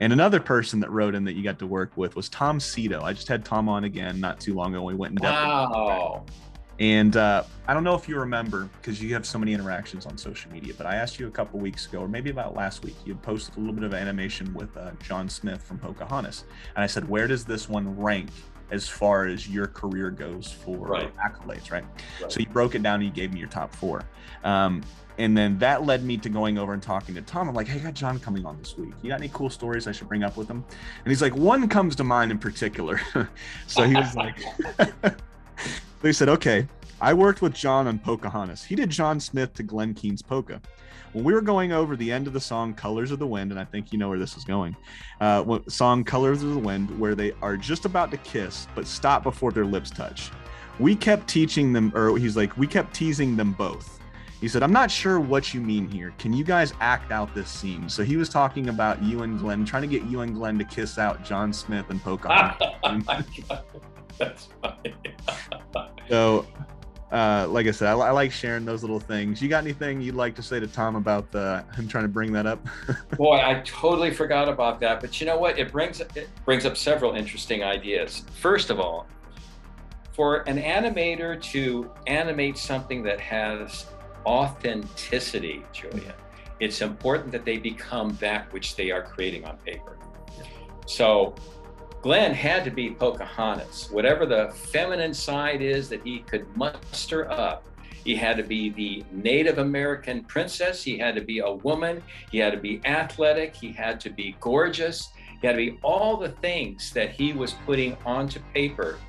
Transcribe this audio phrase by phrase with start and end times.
[0.00, 3.02] And another person that wrote in that you got to work with was Tom Sito.
[3.02, 4.82] I just had Tom on again not too long ago.
[4.82, 5.34] We went in depth.
[5.34, 6.24] Wow.
[6.78, 10.18] And uh, I don't know if you remember because you have so many interactions on
[10.18, 12.96] social media, but I asked you a couple weeks ago, or maybe about last week,
[13.06, 16.44] you posted a little bit of animation with uh, John Smith from Pocahontas.
[16.74, 18.28] And I said, where does this one rank
[18.70, 21.10] as far as your career goes for Right.
[21.16, 21.84] accolades, right?
[22.20, 22.30] Right.
[22.32, 24.02] So you broke it down and you gave me your top four.
[24.44, 24.82] Um,
[25.18, 27.48] and then that led me to going over and talking to Tom.
[27.48, 28.92] I'm like, hey, I got John coming on this week.
[29.02, 30.64] You got any cool stories I should bring up with him?
[31.04, 33.00] And he's like, one comes to mind in particular.
[33.66, 34.36] so he was like,
[36.02, 36.66] they said, okay,
[37.00, 38.64] I worked with John on Pocahontas.
[38.64, 40.60] He did John Smith to Glen Keane's Polka.
[41.12, 43.58] When we were going over the end of the song Colors of the Wind, and
[43.58, 44.76] I think you know where this is going,
[45.20, 49.22] uh, song Colors of the Wind, where they are just about to kiss, but stop
[49.22, 50.30] before their lips touch.
[50.78, 53.95] We kept teaching them, or he's like, we kept teasing them both.
[54.40, 56.12] He said, I'm not sure what you mean here.
[56.18, 57.88] Can you guys act out this scene?
[57.88, 60.64] So he was talking about you and Glen, trying to get you and Glen to
[60.64, 62.68] kiss out John Smith and Pocahontas.
[62.82, 63.62] Oh my God.
[64.18, 64.94] That's funny.
[66.08, 66.46] So,
[67.10, 69.42] uh, like I said, I, I like sharing those little things.
[69.42, 72.32] You got anything you'd like to say to Tom about the, him trying to bring
[72.32, 72.64] that up?
[73.16, 75.00] Boy, I totally forgot about that.
[75.00, 75.58] But you know what?
[75.58, 78.24] It brings it brings up several interesting ideas.
[78.40, 79.06] First of all,
[80.12, 83.86] for an animator to animate something that has
[84.26, 86.14] authenticity, Julia,
[86.60, 89.98] it's important that they become that which they are creating on paper.
[90.86, 91.34] So
[92.02, 93.88] Glen had to be Pocahontas.
[93.90, 97.66] Whatever the feminine side is that he could muster up,
[98.04, 100.82] he had to be the Native American princess.
[100.82, 102.00] He had to be a woman.
[102.30, 103.56] He had to be athletic.
[103.56, 105.08] He had to be gorgeous.
[105.40, 109.00] He had to be all the things that he was putting onto paper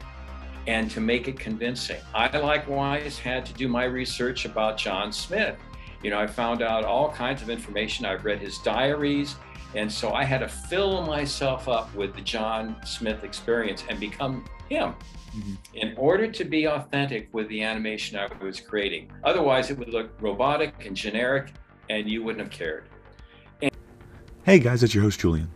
[0.67, 1.99] and to make it convincing.
[2.13, 5.57] I likewise had to do my research about John Smith.
[6.03, 8.05] You know, I found out all kinds of information.
[8.05, 9.35] I've read his diaries.
[9.75, 14.45] And so I had to fill myself up with the John Smith experience and become
[14.69, 14.93] him
[15.35, 15.53] mm-hmm.
[15.73, 19.11] in order to be authentic with the animation I was creating.
[19.23, 21.53] Otherwise, it would look robotic and generic,
[21.89, 22.89] and you wouldn't have cared.
[24.43, 25.51] Hey guys, it's your host Julian.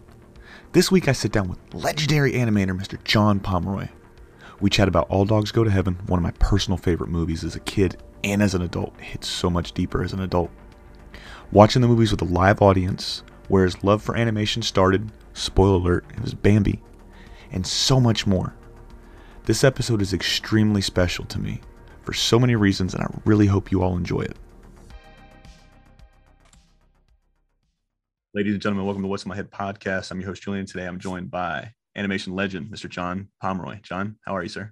[0.73, 3.01] This week I sit down with legendary animator Mr.
[3.05, 3.87] John Pomeroy.
[4.61, 7.55] We chat about All Dogs Go to Heaven, one of my personal favorite movies as
[7.55, 8.93] a kid and as an adult.
[8.99, 10.51] It hits so much deeper as an adult.
[11.51, 16.05] Watching the movies with a live audience, where his love for animation started, spoiler alert,
[16.13, 16.79] it was Bambi,
[17.51, 18.53] and so much more.
[19.45, 21.59] This episode is extremely special to me
[22.03, 24.37] for so many reasons, and I really hope you all enjoy it.
[28.35, 30.11] Ladies and gentlemen, welcome to What's in My Head podcast.
[30.11, 30.67] I'm your host, Julian.
[30.67, 32.89] Today I'm joined by animation legend, Mr.
[32.89, 33.79] John Pomeroy.
[33.81, 34.71] John, how are you, sir?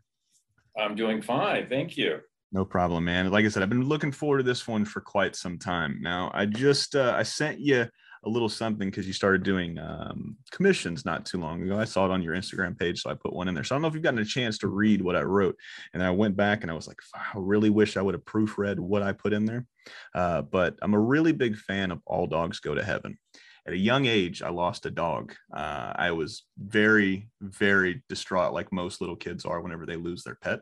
[0.77, 1.67] I'm doing fine.
[1.67, 2.19] Thank you.
[2.51, 3.29] No problem, man.
[3.29, 6.31] Like I said, I've been looking forward to this one for quite some time now.
[6.33, 7.87] I just uh, I sent you
[8.25, 11.79] a little something because you started doing um, commissions not too long ago.
[11.79, 13.63] I saw it on your Instagram page, so I put one in there.
[13.63, 15.55] So I don't know if you've gotten a chance to read what I wrote,
[15.93, 18.79] and I went back and I was like, I really wish I would have proofread
[18.79, 19.65] what I put in there.
[20.13, 23.17] Uh, but I'm a really big fan of All Dogs Go to Heaven.
[23.67, 25.33] At a young age, I lost a dog.
[25.53, 30.35] Uh, I was very, very distraught, like most little kids are whenever they lose their
[30.35, 30.59] pet.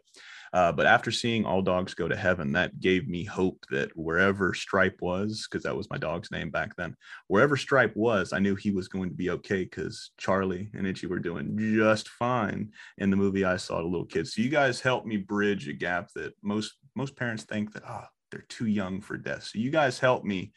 [0.54, 4.54] Uh, but after seeing All Dogs Go to Heaven, that gave me hope that wherever
[4.54, 6.96] Stripe was, because that was my dog's name back then,
[7.28, 11.08] wherever Stripe was, I knew he was going to be okay because Charlie and Itchy
[11.08, 14.34] were doing just fine in the movie I saw to little kids.
[14.34, 18.08] So you guys helped me bridge a gap that most most parents think that ah
[18.32, 19.44] they're too young for death.
[19.44, 20.52] So you guys helped me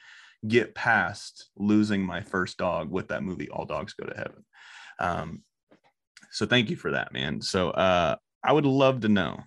[0.46, 4.44] get past losing my first dog with that movie All Dogs Go to Heaven.
[4.98, 5.42] Um,
[6.30, 7.40] so thank you for that, man.
[7.40, 9.40] So uh, I would love to know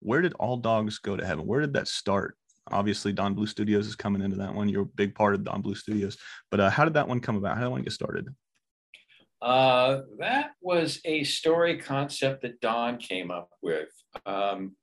[0.00, 1.46] where did All Dogs Go to Heaven?
[1.46, 2.36] Where did that start?
[2.70, 4.68] Obviously, Don Bluth Studios is coming into that one.
[4.68, 6.16] You're a big part of Don Bluth Studios,
[6.50, 7.56] but uh, how did that one come about?
[7.56, 8.28] How did that one get started?
[9.42, 13.88] Uh, that was a story concept that Don came up with.
[14.24, 14.76] Um,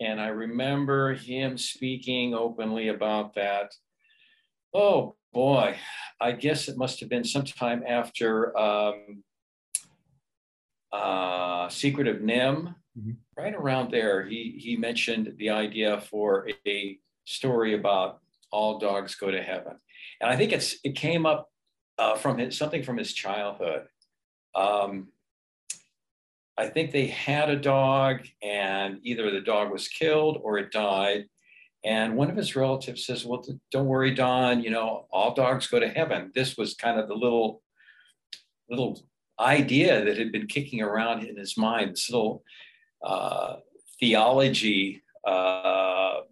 [0.00, 3.72] and I remember him speaking openly about that.
[4.74, 5.76] Oh boy,
[6.20, 9.22] I guess it must have been sometime after um,
[10.92, 13.16] uh, Secret of NIMH, Mhm.
[13.36, 14.24] right around there.
[14.24, 18.20] He, he mentioned the idea for a story about
[18.50, 19.78] all dogs go to heaven.
[20.20, 21.50] And I think it's it came up
[21.98, 23.88] uh, from his, something from his childhood.
[24.54, 25.08] Um,
[26.56, 31.28] I think they had a dog, and either the dog was killed or it died.
[31.86, 34.62] And one of his relatives says, "Well, don't worry, Don.
[34.62, 37.62] You know, all dogs go to heaven." This was kind of the little,
[38.68, 39.06] little
[39.38, 41.92] idea that had been kicking around in his mind.
[41.92, 42.42] This little
[43.04, 43.56] uh,
[44.00, 46.22] theology, uh,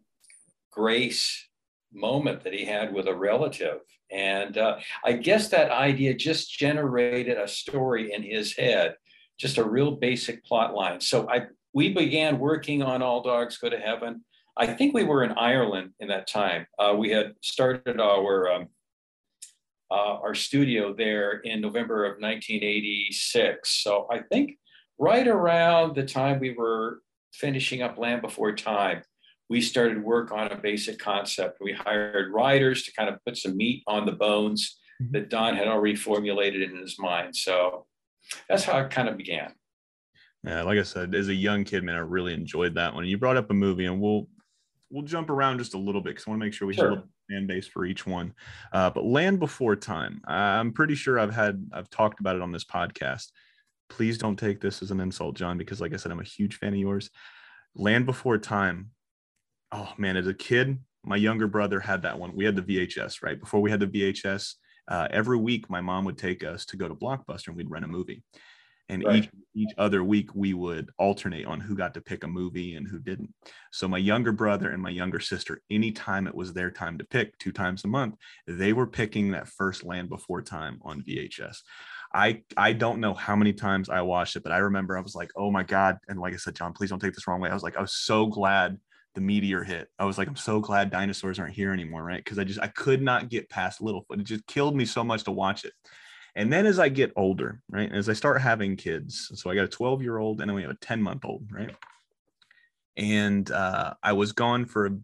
[0.73, 1.49] grace
[1.93, 3.79] moment that he had with a relative.
[4.11, 8.97] And uh, I guess that idea just generated a story in his head,
[9.39, 11.01] just a real basic plot line.
[11.01, 14.25] So I we began working on All Dogs Go to Heaven.
[14.57, 16.67] I think we were in Ireland in that time.
[16.79, 18.69] Uh, we had started our um,
[19.91, 23.83] uh, our studio there in November of 1986.
[23.83, 24.59] So I think
[24.99, 27.01] right around the time we were
[27.33, 29.03] finishing up Land Before Time,
[29.51, 31.59] we started work on a basic concept.
[31.61, 35.13] We hired writers to kind of put some meat on the bones mm-hmm.
[35.13, 37.37] that Don had already formulated in his mind.
[37.37, 37.87] So
[38.49, 39.53] that's how it kind of began.
[40.45, 43.07] Yeah, like I said, as a young kid, man, I really enjoyed that one.
[43.07, 44.29] You brought up a movie, and we'll
[44.95, 46.91] we'll jump around just a little bit because I want to make sure we sure.
[46.91, 48.33] have a fan base for each one.
[48.73, 52.53] Uh, but Land Before Time, I'm pretty sure I've had I've talked about it on
[52.53, 53.27] this podcast.
[53.89, 56.57] Please don't take this as an insult, John, because like I said, I'm a huge
[56.57, 57.11] fan of yours.
[57.75, 58.91] Land Before Time
[59.75, 62.35] oh man, as a kid, my younger brother had that one.
[62.35, 63.39] We had the VHS, right?
[63.39, 64.55] Before we had the VHS,
[64.89, 67.85] uh, every week my mom would take us to go to Blockbuster and we'd rent
[67.85, 68.23] a movie.
[68.89, 69.25] And right.
[69.25, 72.87] each each other week we would alternate on who got to pick a movie and
[72.87, 73.33] who didn't.
[73.71, 77.39] So my younger brother and my younger sister, anytime it was their time to pick,
[77.39, 78.17] two times a month,
[78.47, 81.59] they were picking that first Land Before Time on VHS.
[82.13, 85.15] I I don't know how many times I watched it, but I remember I was
[85.15, 85.99] like, oh my god!
[86.09, 87.51] And like I said, John, please don't take this wrong way.
[87.51, 88.79] I was like, I was so glad
[89.15, 89.89] the meteor hit.
[89.99, 92.23] I was like, I'm so glad dinosaurs aren't here anymore, right?
[92.23, 94.21] Because I just I could not get past Littlefoot.
[94.21, 95.73] It just killed me so much to watch it.
[96.37, 99.65] And then as I get older, right, as I start having kids, so I got
[99.65, 101.75] a 12 year old and then we have a 10 month old, right?
[102.97, 104.99] And uh, I was gone for a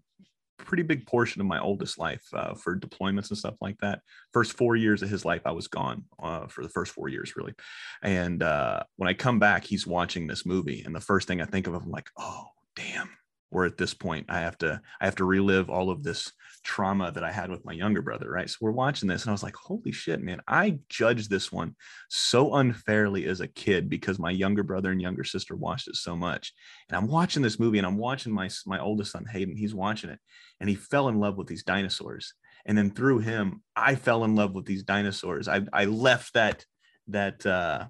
[0.59, 4.01] pretty big portion of my oldest life uh, for deployments and stuff like that.
[4.33, 7.35] First four years of his life, I was gone uh, for the first four years,
[7.37, 7.55] really.
[8.03, 11.47] And uh, when I come back, he's watching this movie, and the first thing I
[11.47, 12.47] think of, I'm like, oh,
[12.77, 13.11] damn,
[13.51, 16.33] we're at this point i have to i have to relive all of this
[16.63, 19.33] trauma that i had with my younger brother right so we're watching this and i
[19.33, 21.75] was like holy shit man i judged this one
[22.09, 26.15] so unfairly as a kid because my younger brother and younger sister watched it so
[26.15, 26.53] much
[26.89, 30.11] and i'm watching this movie and i'm watching my my oldest son hayden he's watching
[30.11, 30.19] it
[30.61, 32.35] and he fell in love with these dinosaurs
[32.67, 36.65] and then through him i fell in love with these dinosaurs i i left that
[37.09, 37.87] that uh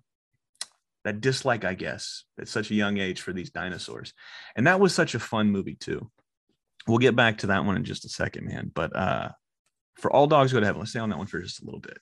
[1.04, 4.12] that dislike, I guess, at such a young age for these dinosaurs.
[4.56, 6.10] And that was such a fun movie too.
[6.86, 8.70] We'll get back to that one in just a second, man.
[8.74, 9.28] But uh,
[9.96, 11.80] for all dogs go to heaven, let's stay on that one for just a little
[11.80, 11.98] bit.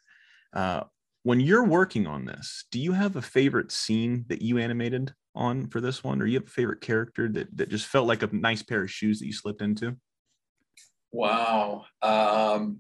[0.53, 0.83] Uh,
[1.25, 5.69] when you're working on this, do you have a favorite scene that you animated on
[5.69, 8.29] for this one, or you have a favorite character that that just felt like a
[8.33, 9.97] nice pair of shoes that you slipped into?
[11.13, 11.85] Wow.
[12.03, 12.79] Um,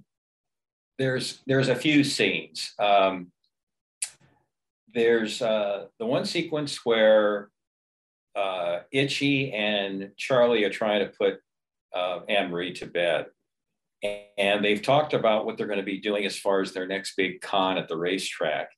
[0.98, 2.72] there's there's a few scenes.
[2.78, 3.32] Um,
[4.92, 7.50] there's uh, the one sequence where
[8.34, 11.40] uh, Itchy and Charlie are trying to put
[11.94, 13.26] uh, Anne Marie to bed.
[14.36, 17.14] And they've talked about what they're going to be doing as far as their next
[17.16, 18.70] big con at the racetrack,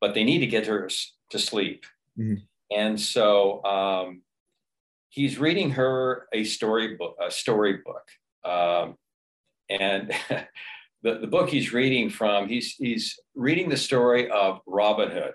[0.00, 0.88] but they need to get her
[1.30, 1.84] to sleep.
[2.18, 2.34] Mm-hmm.
[2.70, 4.22] And so um,
[5.08, 8.06] he's reading her a storybook, a storybook.
[8.44, 8.94] Um,
[9.68, 10.12] and
[11.02, 15.32] the, the book he's reading from, he's, he's reading the story of Robin Hood.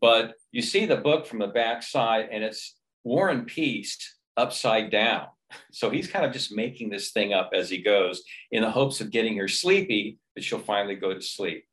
[0.00, 3.96] But you see the book from the back side, and it's War and Peace
[4.36, 5.26] upside down.
[5.72, 9.00] So he's kind of just making this thing up as he goes in the hopes
[9.00, 11.64] of getting her sleepy, that she'll finally go to sleep.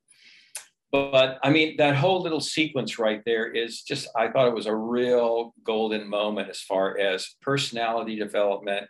[0.92, 4.54] But, but, I mean, that whole little sequence right there is just, I thought it
[4.54, 8.88] was a real golden moment as far as personality development,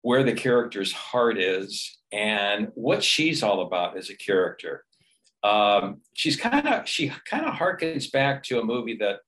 [0.00, 4.84] where the character's heart is, and what she's all about as a character.
[5.42, 9.20] Um, she's kind of she kind of harkens back to a movie that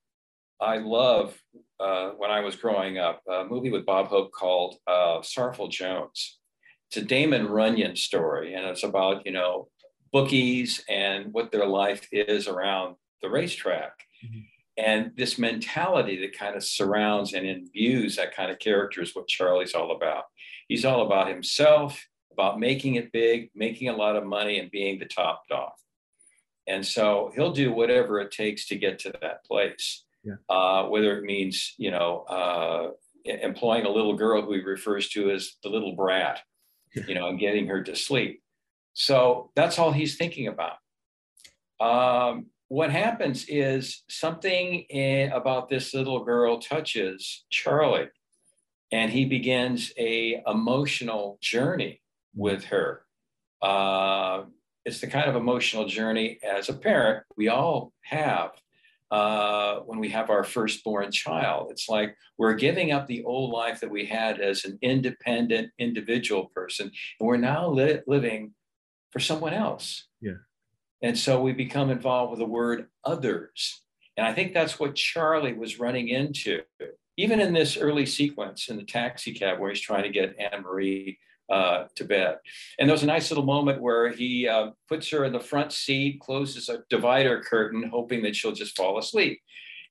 [0.60, 1.38] I love
[1.80, 3.22] uh, when I was growing up.
[3.28, 6.38] A movie with Bob Hope called uh, Sorrowful Jones.
[6.88, 9.68] It's a Damon Runyon story, and it's about you know
[10.12, 13.92] bookies and what their life is around the racetrack.
[14.24, 14.40] Mm-hmm.
[14.78, 19.26] And this mentality that kind of surrounds and imbues that kind of character is what
[19.26, 20.24] Charlie's all about.
[20.68, 24.98] He's all about himself, about making it big, making a lot of money, and being
[24.98, 25.72] the top dog.
[26.66, 30.04] And so he'll do whatever it takes to get to that place.
[30.26, 30.34] Yeah.
[30.48, 32.90] Uh, whether it means, you know, uh,
[33.24, 36.40] employing a little girl who he refers to as the little brat,
[37.06, 38.42] you know, and getting her to sleep.
[38.92, 40.78] So that's all he's thinking about.
[41.80, 48.08] Um, what happens is something in, about this little girl touches Charlie,
[48.90, 52.00] and he begins a emotional journey
[52.34, 53.02] with her.
[53.62, 54.44] Uh,
[54.84, 58.52] it's the kind of emotional journey as a parent we all have
[59.10, 61.68] uh, when we have our firstborn child.
[61.70, 66.46] It's like we're giving up the old life that we had as an independent individual
[66.46, 68.52] person, and we're now li- living
[69.10, 70.08] for someone else.
[70.20, 70.32] Yeah.
[71.02, 73.82] And so we become involved with the word others.
[74.16, 76.62] And I think that's what Charlie was running into,
[77.16, 80.62] even in this early sequence in the taxi cab where he's trying to get Anne
[80.62, 81.18] Marie
[81.50, 82.36] uh, to bed.
[82.78, 85.72] And there was a nice little moment where he uh, puts her in the front
[85.72, 89.40] seat, closes a divider curtain, hoping that she'll just fall asleep.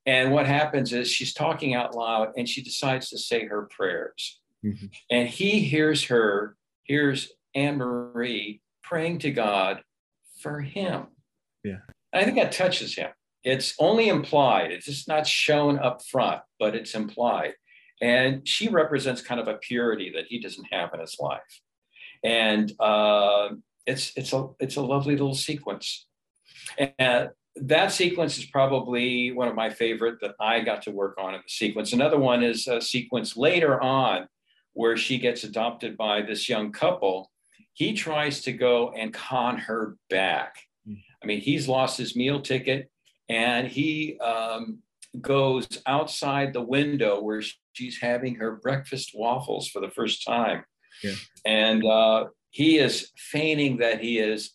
[0.05, 4.39] And what happens is she's talking out loud and she decides to say her prayers.
[4.63, 4.85] Mm-hmm.
[5.09, 9.81] And he hears her, hears Anne Marie praying to God
[10.41, 11.07] for him.
[11.63, 11.79] Yeah.
[12.13, 13.09] And I think that touches him.
[13.43, 17.53] It's only implied, it's just not shown up front, but it's implied.
[18.05, 21.62] And she represents kind of a purity that he doesn't have in his life.
[22.24, 23.50] And uh,
[23.88, 26.05] it's, it's, a, it's a lovely little sequence.
[27.00, 31.33] And that sequence is probably one of my favorite that I got to work on
[31.33, 31.93] in the sequence.
[31.93, 34.27] Another one is a sequence later on
[34.74, 37.31] where she gets adopted by this young couple.
[37.74, 40.57] He tries to go and con her back.
[40.85, 40.93] Hmm.
[41.24, 42.91] I mean, he's lost his meal ticket
[43.29, 44.83] and he um,
[45.22, 47.41] goes outside the window where
[47.74, 50.63] she's having her breakfast waffles for the first time.
[51.03, 51.13] Yeah.
[51.45, 54.51] And uh, he is feigning that he is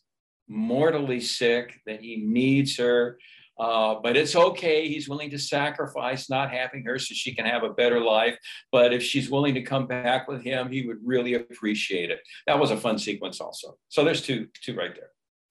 [0.49, 3.19] mortally sick, that he needs her.
[3.59, 4.89] Uh, but it's okay.
[4.89, 8.39] He's willing to sacrifice not having her so she can have a better life.
[8.73, 12.21] But if she's willing to come back with him, he would really appreciate it.
[12.47, 13.77] That was a fun sequence, also.
[13.89, 15.11] So there's two, two right there.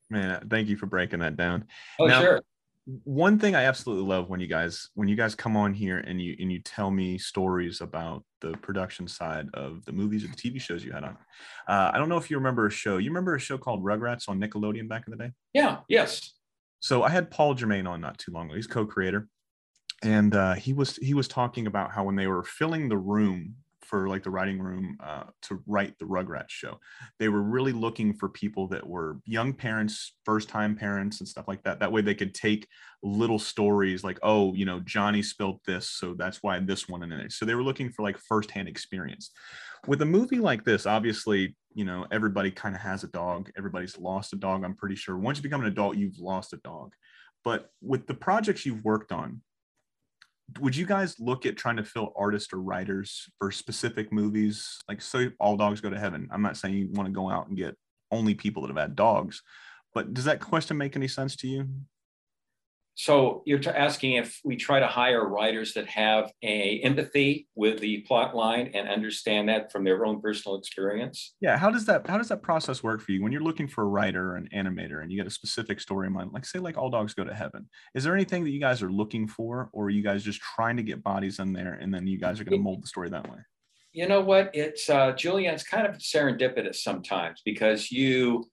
[0.09, 1.65] Man, thank you for breaking that down.
[1.99, 2.41] Oh, now, sure
[3.03, 6.21] one thing I absolutely love when you guys when you guys come on here and
[6.21, 10.35] you and you tell me stories about the production side of the movies or the
[10.35, 11.17] TV shows you had on.
[11.67, 12.97] Uh, I don't know if you remember a show.
[12.97, 15.31] You remember a show called Rugrats on Nickelodeon back in the day?
[15.53, 15.79] Yeah.
[15.87, 16.33] Yes.
[16.79, 18.55] So I had Paul Germain on not too long ago.
[18.55, 19.27] He's co-creator,
[20.01, 23.55] and uh, he was he was talking about how when they were filling the room
[23.89, 26.79] for like the writing room uh, to write the Rugrats show.
[27.17, 31.47] They were really looking for people that were young parents, first time parents, and stuff
[31.47, 31.79] like that.
[31.79, 32.67] That way they could take
[33.01, 37.11] little stories like, oh, you know, Johnny spilled this, so that's why this one in
[37.11, 37.31] it.
[37.31, 39.31] So they were looking for like firsthand experience.
[39.87, 43.49] With a movie like this, obviously, you know, everybody kind of has a dog.
[43.57, 44.63] Everybody's lost a dog.
[44.63, 45.17] I'm pretty sure.
[45.17, 46.93] Once you become an adult, you've lost a dog.
[47.43, 49.41] But with the projects you've worked on,
[50.59, 54.79] would you guys look at trying to fill artists or writers for specific movies?
[54.87, 56.27] Like say all dogs go to heaven.
[56.31, 57.75] I'm not saying you want to go out and get
[58.11, 59.43] only people that have had dogs
[59.93, 61.67] but does that question make any sense to you
[62.99, 68.01] so you're asking if we try to hire writers that have a empathy with the
[68.01, 71.33] plot line and understand that from their own personal experience.
[71.39, 73.85] Yeah, how does that how does that process work for you when you're looking for
[73.85, 76.59] a writer or an animator and you get a specific story in mind, like say
[76.59, 77.69] like All Dogs Go to Heaven?
[77.95, 80.75] Is there anything that you guys are looking for, or are you guys just trying
[80.75, 83.07] to get bodies in there and then you guys are going to mold the story
[83.11, 83.37] that way?
[83.93, 84.51] You know what?
[84.53, 85.53] It's uh, Julian.
[85.53, 88.43] It's kind of serendipitous sometimes because you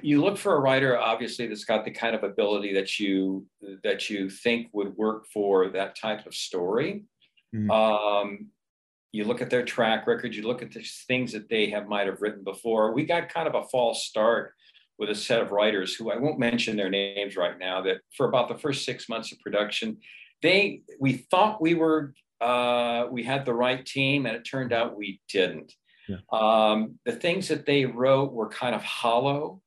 [0.00, 3.46] you look for a writer obviously that's got the kind of ability that you
[3.82, 7.04] that you think would work for that type of story
[7.54, 7.70] mm-hmm.
[7.70, 8.46] um,
[9.12, 12.06] you look at their track record you look at the things that they have might
[12.06, 14.52] have written before we got kind of a false start
[14.98, 18.26] with a set of writers who i won't mention their names right now that for
[18.26, 19.96] about the first six months of production
[20.42, 24.96] they we thought we were uh, we had the right team and it turned out
[24.96, 25.72] we didn't
[26.08, 26.16] yeah.
[26.32, 29.60] Um, the things that they wrote were kind of hollow,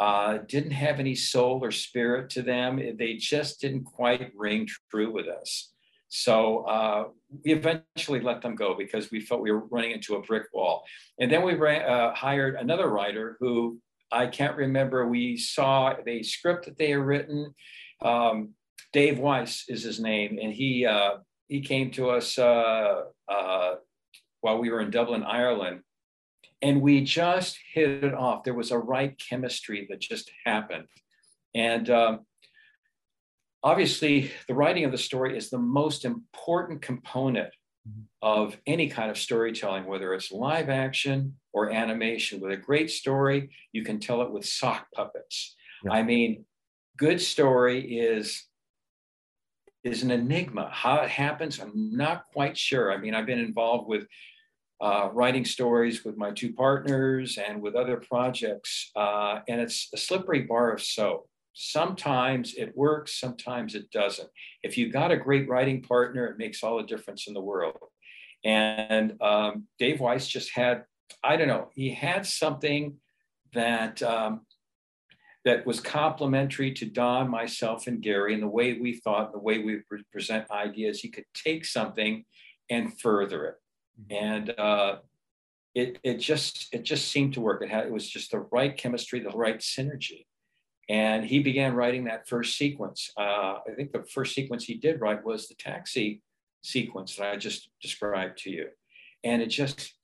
[0.00, 2.80] uh, didn't have any soul or spirit to them.
[2.98, 5.72] They just didn't quite ring true with us.
[6.08, 7.04] So uh,
[7.44, 10.84] we eventually let them go because we felt we were running into a brick wall.
[11.18, 13.78] And then we ran, uh, hired another writer who
[14.10, 15.06] I can't remember.
[15.06, 17.54] We saw the script that they had written.
[18.02, 18.54] Um,
[18.92, 23.74] Dave Weiss is his name, and he uh, he came to us uh, uh,
[24.40, 25.80] while we were in Dublin, Ireland.
[26.60, 28.44] And we just hit it off.
[28.44, 30.86] There was a right chemistry that just happened.
[31.54, 32.20] And um,
[33.62, 37.50] obviously, the writing of the story is the most important component
[38.20, 42.40] of any kind of storytelling, whether it's live action or animation.
[42.40, 45.54] With a great story, you can tell it with sock puppets.
[45.84, 45.92] Yeah.
[45.92, 46.44] I mean,
[46.96, 48.44] good story is
[49.84, 50.68] is an enigma.
[50.72, 52.92] How it happens, I'm not quite sure.
[52.92, 54.06] I mean, I've been involved with
[54.80, 59.96] uh, writing stories with my two partners and with other projects, uh, and it's a
[59.96, 61.28] slippery bar of soap.
[61.52, 64.28] Sometimes it works, sometimes it doesn't.
[64.62, 67.76] If you've got a great writing partner, it makes all the difference in the world.
[68.44, 70.84] And um, Dave Weiss just had,
[71.24, 72.98] I don't know, he had something
[73.52, 74.42] that um,
[75.44, 79.58] that was complementary to Don, myself, and Gary, and the way we thought, the way
[79.58, 79.80] we
[80.12, 81.00] present ideas.
[81.00, 82.24] He could take something
[82.70, 83.54] and further it.
[84.10, 84.96] And uh,
[85.74, 87.62] it it just it just seemed to work.
[87.62, 90.26] It had it was just the right chemistry, the right synergy,
[90.88, 93.10] and he began writing that first sequence.
[93.16, 96.22] Uh, I think the first sequence he did write was the taxi
[96.62, 98.68] sequence that I just described to you,
[99.24, 99.94] and it just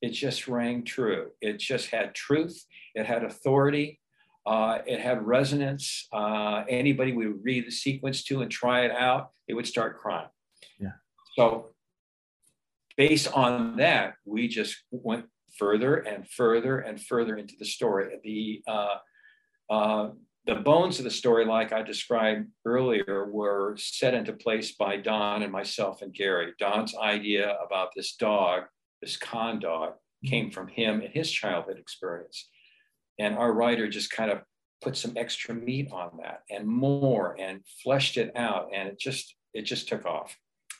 [0.00, 1.30] it just rang true.
[1.40, 2.64] It just had truth.
[2.94, 4.00] It had authority.
[4.46, 6.08] Uh, it had resonance.
[6.12, 10.00] Uh, anybody we would read the sequence to and try it out, they would start
[10.00, 10.28] crying.
[10.80, 10.92] Yeah.
[11.36, 11.66] So,
[12.98, 15.24] based on that, we just went
[15.56, 18.18] further and further and further into the story.
[18.22, 18.96] The uh,
[19.72, 20.10] uh
[20.46, 25.42] the bones of the story, like I described earlier, were set into place by Don
[25.42, 26.54] and myself and Gary.
[26.58, 28.62] Don's idea about this dog,
[29.02, 29.92] this con dog,
[30.24, 32.48] came from him and his childhood experience.
[33.18, 34.40] And our writer just kind of
[34.80, 38.70] put some extra meat on that and more and fleshed it out.
[38.74, 40.34] And it just, it just took off.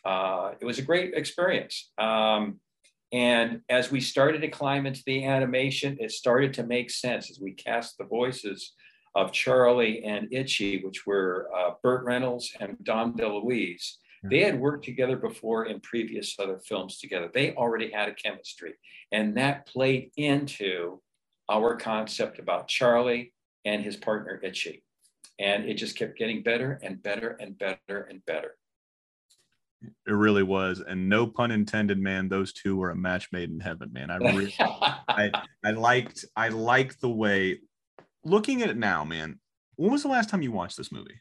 [0.04, 1.90] Uh, it was a great experience.
[1.98, 2.60] Um,
[3.12, 7.40] and as we started to climb into the animation, it started to make sense as
[7.40, 8.72] we cast the voices
[9.14, 13.94] of Charlie and Itchy, which were uh, Burt Reynolds and Dom DeLuise.
[14.24, 17.30] They had worked together before in previous other films together.
[17.32, 18.74] They already had a chemistry,
[19.12, 21.00] and that played into
[21.48, 23.32] our concept about Charlie
[23.64, 24.82] and his partner Itchy.
[25.38, 28.56] And it just kept getting better and better and better and better.
[29.82, 32.28] It really was, and no pun intended, man.
[32.28, 34.10] Those two were a match made in heaven, man.
[34.10, 35.30] I really, I,
[35.64, 37.60] I liked, I liked the way.
[38.24, 39.38] Looking at it now, man.
[39.76, 41.20] When was the last time you watched this movie?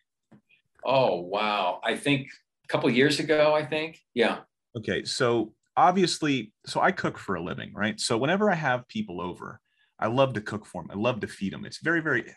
[0.83, 1.79] Oh wow!
[1.83, 2.29] I think
[2.65, 3.53] a couple years ago.
[3.53, 4.39] I think, yeah.
[4.75, 7.99] Okay, so obviously, so I cook for a living, right?
[7.99, 9.61] So whenever I have people over,
[9.99, 10.91] I love to cook for them.
[10.91, 11.65] I love to feed them.
[11.65, 12.33] It's very, very,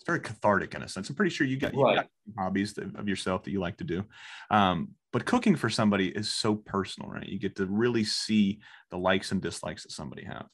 [0.00, 1.10] it's very cathartic in a sense.
[1.10, 2.06] I'm pretty sure you got, you got
[2.38, 4.02] hobbies that, of yourself that you like to do.
[4.50, 7.28] Um, but cooking for somebody is so personal, right?
[7.28, 10.46] You get to really see the likes and dislikes that somebody have.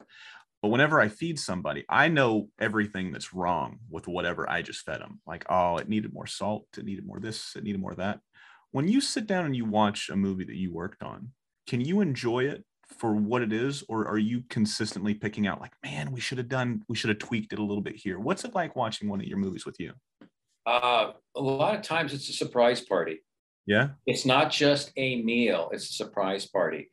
[0.62, 5.00] But whenever I feed somebody, I know everything that's wrong with whatever I just fed
[5.00, 5.20] them.
[5.28, 8.18] Like, oh, it needed more salt, it needed more this, it needed more that.
[8.72, 11.30] When you sit down and you watch a movie that you worked on,
[11.68, 15.72] can you enjoy it for what it is or are you consistently picking out like
[15.82, 18.18] man we should have done we should have tweaked it a little bit here.
[18.18, 19.92] What's it like watching one of your movies with you?
[20.64, 23.20] Uh, a lot of times it's a surprise party.
[23.66, 23.90] Yeah?
[24.06, 26.90] It's not just a meal it's a surprise party.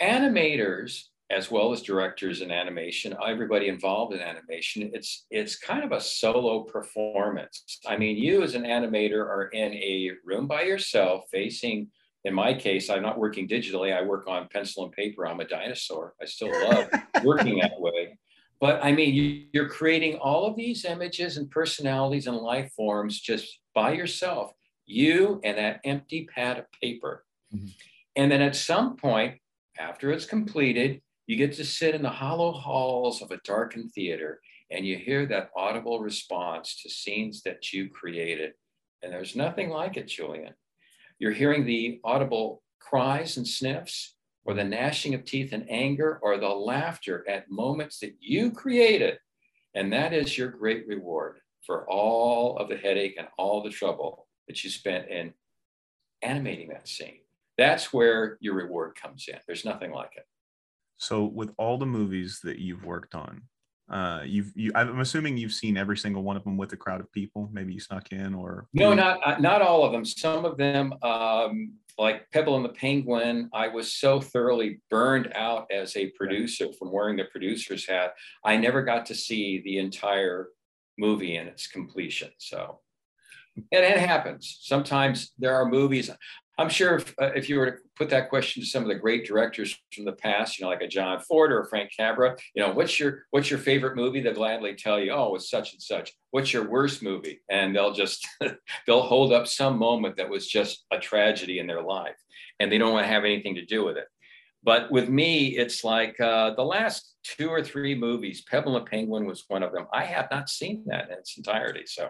[0.00, 5.90] Animators as well as directors in animation everybody involved in animation it's it's kind of
[5.90, 7.80] a solo performance.
[7.84, 11.88] I mean you as an animator are in a room by yourself facing
[12.26, 13.96] in my case, I'm not working digitally.
[13.96, 15.28] I work on pencil and paper.
[15.28, 16.14] I'm a dinosaur.
[16.20, 16.88] I still love
[17.22, 18.18] working that way.
[18.60, 23.20] But I mean, you, are creating all of these images and personalities and life forms
[23.20, 24.50] just by yourself,
[24.86, 27.24] you and that empty pad of paper.
[27.54, 27.68] Mm-hmm.
[28.16, 29.36] And then at some point,
[29.78, 34.40] after it's completed, you get to sit in the hollow halls of a darkened theater
[34.72, 38.54] and you hear that audible response to scenes that you created.
[39.04, 40.54] And there's nothing like it, Julian.
[41.18, 46.38] You're hearing the audible cries and sniffs, or the gnashing of teeth in anger, or
[46.38, 49.18] the laughter at moments that you created.
[49.74, 54.28] And that is your great reward for all of the headache and all the trouble
[54.46, 55.34] that you spent in
[56.22, 57.18] animating that scene.
[57.58, 59.38] That's where your reward comes in.
[59.46, 60.24] There's nothing like it.
[60.98, 63.42] So, with all the movies that you've worked on,
[63.88, 67.00] uh you've you i'm assuming you've seen every single one of them with a crowd
[67.00, 70.04] of people maybe you snuck in or no not uh, not all of them.
[70.04, 75.66] Some of them um like pebble and the penguin i was so thoroughly burned out
[75.70, 80.48] as a producer from wearing the producer's hat i never got to see the entire
[80.98, 82.80] movie in its completion so.
[83.72, 84.58] And it happens.
[84.60, 86.10] Sometimes there are movies
[86.58, 88.94] I'm sure if, uh, if you were to put that question to some of the
[88.94, 92.34] great directors from the past, you know, like a John Ford or a Frank Capra,
[92.54, 94.20] you know, what's your what's your favorite movie?
[94.20, 96.12] They'll gladly tell you, oh, it's such and such.
[96.30, 97.42] What's your worst movie?
[97.50, 98.26] And they'll just
[98.86, 102.16] they'll hold up some moment that was just a tragedy in their life,
[102.58, 104.06] and they don't want to have anything to do with it.
[104.62, 108.42] But with me, it's like uh, the last two or three movies.
[108.42, 109.86] Pebble and Penguin was one of them.
[109.92, 111.82] I have not seen that in its entirety.
[111.86, 112.08] So,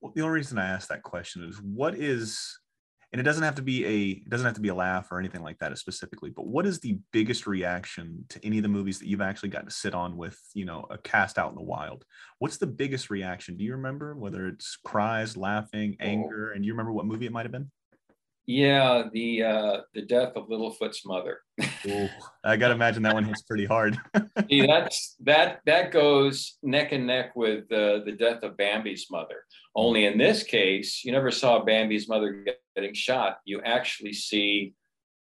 [0.00, 2.58] well, the only reason I asked that question is, what is
[3.12, 5.18] and it doesn't have to be a it doesn't have to be a laugh or
[5.18, 8.98] anything like that specifically but what is the biggest reaction to any of the movies
[8.98, 11.62] that you've actually got to sit on with you know a cast out in the
[11.62, 12.04] wild?
[12.38, 13.56] What's the biggest reaction?
[13.56, 17.32] Do you remember whether it's cries laughing anger and do you remember what movie it
[17.32, 17.70] might have been
[18.48, 21.40] Yeah, the uh, the death of Littlefoot's mother.
[21.86, 22.08] Ooh,
[22.42, 23.98] I got to imagine that one hits pretty hard.
[24.48, 29.44] See, that's that that goes neck and neck with uh, the death of Bambi's mother.
[29.76, 33.36] Only in this case, you never saw Bambi's mother getting shot.
[33.44, 34.72] You actually see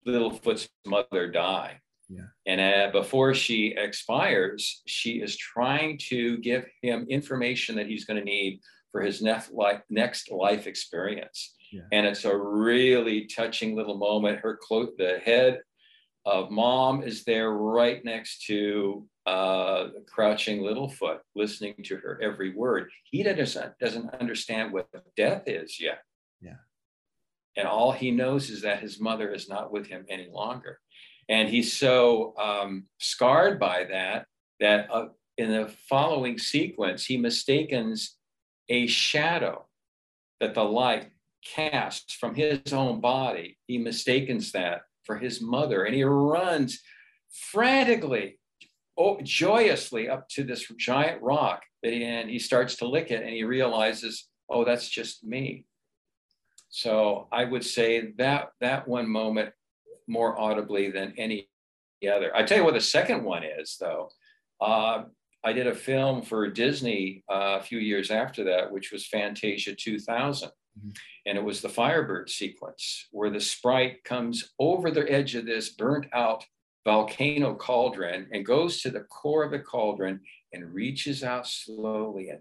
[0.06, 1.80] Littlefoot's mother die.
[2.08, 2.26] Yeah.
[2.46, 8.20] And uh, before she expires, she is trying to give him information that he's going
[8.20, 8.60] to need
[8.92, 11.56] for his next life, next life experience.
[11.72, 11.83] Yeah.
[11.92, 14.40] And it's a really touching little moment.
[14.40, 15.61] Her clo- the head
[16.24, 22.90] of mom is there right next to uh, crouching Littlefoot, listening to her every word.
[23.05, 26.02] He doesn't doesn't understand what death is yet.
[26.40, 26.57] Yeah.
[27.57, 30.79] And all he knows is that his mother is not with him any longer.
[31.29, 34.26] And he's so um, scarred by that
[34.61, 38.16] that uh, in the following sequence, he mistakes
[38.68, 39.66] a shadow
[40.40, 41.11] that the light
[41.54, 43.59] casts from his own body.
[43.66, 46.80] He mistakes that for his mother, and he runs
[47.30, 48.38] frantically,
[48.98, 53.44] oh, joyously up to this giant rock, and he starts to lick it, and he
[53.44, 55.64] realizes, oh, that's just me.
[56.68, 59.52] So I would say that that one moment
[60.09, 61.48] more audibly than any
[62.06, 62.35] other.
[62.37, 64.11] I tell you what the second one is, though.
[64.61, 65.04] Uh,
[65.44, 69.74] I did a film for Disney uh, a few years after that, which was Fantasia
[69.74, 70.50] 2000.
[71.26, 75.70] And it was the Firebird sequence where the sprite comes over the edge of this
[75.70, 76.44] burnt out
[76.84, 80.20] volcano cauldron and goes to the core of the cauldron
[80.52, 82.40] and reaches out slowly and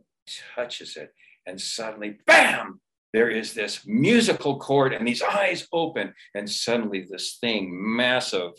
[0.55, 1.13] touches it.
[1.47, 2.79] And suddenly, bam,
[3.11, 6.13] there is this musical chord and these eyes open.
[6.35, 8.51] And suddenly, this thing, massive,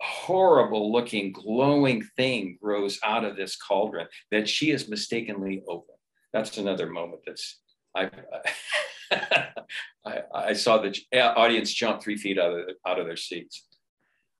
[0.00, 5.94] horrible looking, glowing thing grows out of this cauldron that she is mistakenly open.
[6.32, 7.60] That's another moment that's
[7.96, 8.10] I,
[10.04, 13.66] I, I saw the audience jump three feet out of out of their seats.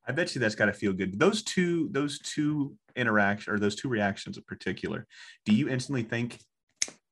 [0.09, 1.19] I bet you that's got to feel good.
[1.19, 5.07] Those two, those two interaction or those two reactions in particular.
[5.45, 6.39] Do you instantly think,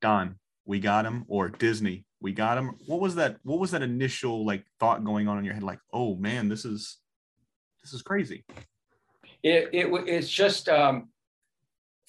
[0.01, 2.75] Don, we got him, or Disney, we got him?
[2.87, 3.37] What was that?
[3.43, 5.63] What was that initial like thought going on in your head?
[5.63, 6.97] Like, oh man, this is
[7.83, 8.45] this is crazy.
[9.43, 11.09] It, it it's just um,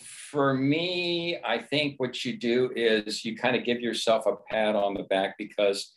[0.01, 4.77] for me, I think what you do is you kind of give yourself a pat
[4.77, 5.95] on the back because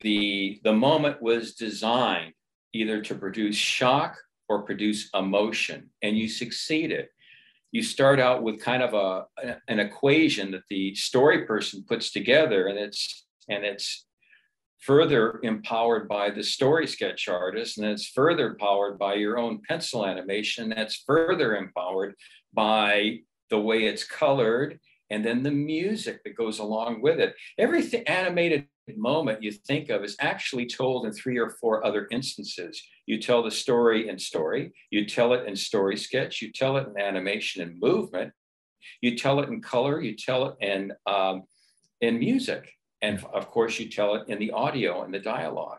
[0.00, 2.34] the the moment was designed
[2.72, 4.16] either to produce shock
[4.48, 7.06] or produce emotion, and you succeeded.
[7.70, 9.24] You start out with kind of a
[9.68, 14.06] an equation that the story person puts together, and it's and it's
[14.82, 20.04] further empowered by the story sketch artist, and it's further powered by your own pencil
[20.04, 20.68] animation.
[20.70, 22.14] That's further empowered
[22.52, 27.34] by the way it's colored, and then the music that goes along with it.
[27.58, 28.66] Every animated
[28.96, 32.82] moment you think of is actually told in three or four other instances.
[33.06, 36.88] You tell the story in story, you tell it in story sketch, you tell it
[36.88, 38.32] in animation and movement,
[39.00, 41.42] you tell it in color, you tell it in, um,
[42.00, 45.78] in music, and of course, you tell it in the audio and the dialogue.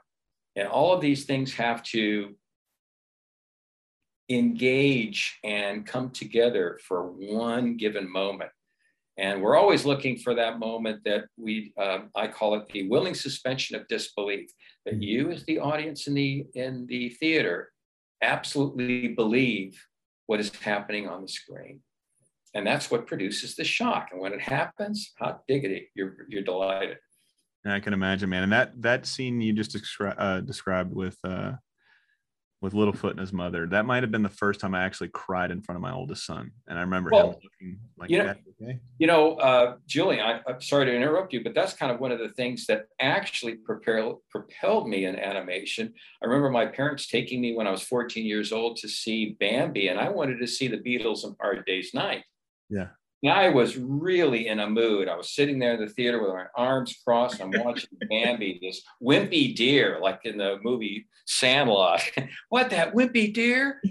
[0.55, 2.36] And all of these things have to
[4.29, 8.51] engage and come together for one given moment.
[9.17, 13.13] And we're always looking for that moment that we, um, I call it the willing
[13.13, 14.49] suspension of disbelief,
[14.86, 15.01] that mm-hmm.
[15.03, 17.71] you as the audience in the, in the theater
[18.21, 19.81] absolutely believe
[20.25, 21.81] what is happening on the screen.
[22.55, 24.09] And that's what produces the shock.
[24.12, 26.97] And when it happens, hot diggity, you're, you're delighted.
[27.65, 28.43] I can imagine, man.
[28.43, 31.54] And that, that scene you just descri- uh, described with, uh,
[32.63, 33.67] with Littlefoot and his mother.
[33.67, 36.26] That might have been the first time I actually cried in front of my oldest
[36.26, 38.80] son, and I remember well, him looking like, you know, okay?
[38.99, 42.13] You know, uh, Julian, I, am sorry to interrupt you, but that's kind of one
[42.13, 45.93] of the things that actually propelled propelled me in animation.
[46.23, 49.89] I remember my parents taking me when I was 14 years old to see Bambi,
[49.89, 52.23] and I wanted to see the Beatles in Hard Day's Night.
[52.69, 52.88] Yeah.
[53.31, 55.07] I was really in a mood.
[55.07, 57.41] I was sitting there in the theater with my arms crossed.
[57.41, 62.01] I'm watching Bambi, this wimpy deer, like in the movie Sandlot.
[62.49, 63.81] what that wimpy deer?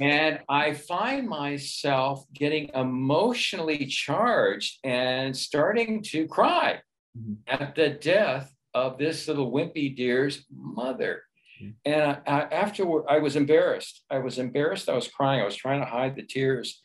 [0.00, 6.80] and I find myself getting emotionally charged and starting to cry
[7.18, 7.34] mm-hmm.
[7.46, 11.22] at the death of this little wimpy deer's mother.
[11.62, 11.70] Mm-hmm.
[11.84, 14.04] And I, I, afterward, I was embarrassed.
[14.10, 14.88] I was embarrassed.
[14.88, 15.40] I was crying.
[15.40, 16.80] I was trying to hide the tears.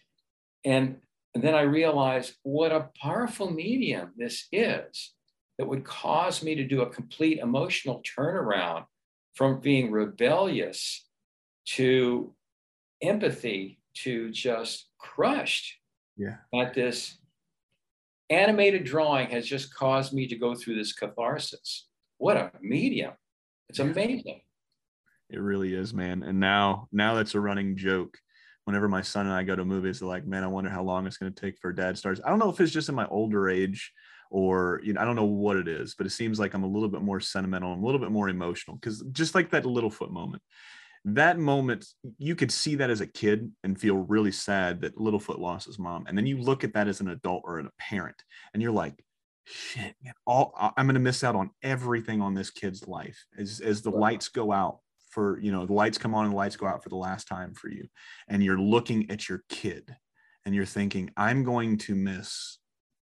[0.65, 0.97] And
[1.35, 5.13] and then I realized what a powerful medium this is
[5.57, 8.85] that would cause me to do a complete emotional turnaround
[9.35, 11.07] from being rebellious
[11.65, 12.33] to
[13.01, 15.77] empathy to just crushed
[16.17, 16.37] yeah.
[16.53, 17.17] at this
[18.29, 21.89] animated drawing has just caused me to go through this catharsis
[22.19, 23.13] what a medium.
[23.69, 24.41] It's amazing.
[25.29, 26.21] It really is, man.
[26.21, 28.17] And now, now that's a running joke.
[28.69, 31.08] Whenever my son and I go to movies, they're like, "Man, I wonder how long
[31.08, 33.08] it's going to take for Dad stars." I don't know if it's just in my
[33.08, 33.91] older age,
[34.29, 36.67] or you know, I don't know what it is, but it seems like I'm a
[36.67, 40.12] little bit more sentimental, and a little bit more emotional, because just like that Littlefoot
[40.12, 40.43] moment,
[41.03, 41.88] that moment
[42.19, 45.79] you could see that as a kid and feel really sad that Littlefoot lost his
[45.79, 48.21] mom, and then you look at that as an adult or a parent,
[48.53, 49.03] and you're like,
[49.45, 53.82] shit, man, all I'm gonna miss out on everything on this kid's life as as
[53.82, 56.67] the lights go out for you know the lights come on and the lights go
[56.67, 57.87] out for the last time for you,
[58.27, 59.95] and you're looking at your kid,
[60.45, 62.59] and you're thinking, I'm going to miss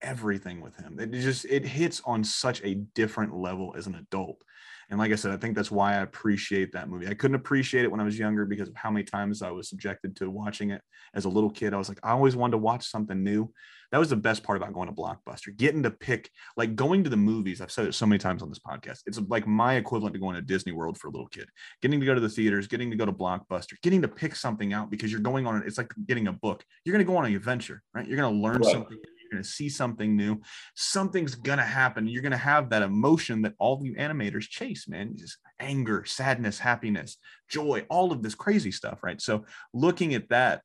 [0.02, 1.00] everything with him.
[1.00, 4.38] It just it hits on such a different level as an adult.
[4.90, 7.08] And like I said, I think that's why I appreciate that movie.
[7.08, 9.68] I couldn't appreciate it when I was younger because of how many times I was
[9.68, 10.82] subjected to watching it
[11.16, 11.74] as a little kid.
[11.74, 13.52] I was like, I always wanted to watch something new
[13.96, 17.10] that was the best part about going to Blockbuster, getting to pick, like going to
[17.10, 17.62] the movies.
[17.62, 19.04] I've said it so many times on this podcast.
[19.06, 21.48] It's like my equivalent to going to Disney World for a little kid,
[21.82, 24.74] getting to go to the theaters, getting to go to Blockbuster, getting to pick something
[24.74, 26.66] out because you're going on, it's like getting a book.
[26.84, 28.06] You're going to go on an adventure, right?
[28.06, 28.70] You're going to learn right.
[28.70, 28.98] something.
[28.98, 30.42] You're going to see something new.
[30.76, 32.06] Something's going to happen.
[32.06, 35.16] You're going to have that emotion that all the animators chase, man.
[35.16, 37.16] Just anger, sadness, happiness,
[37.48, 39.22] joy, all of this crazy stuff, right?
[39.22, 40.64] So looking at that,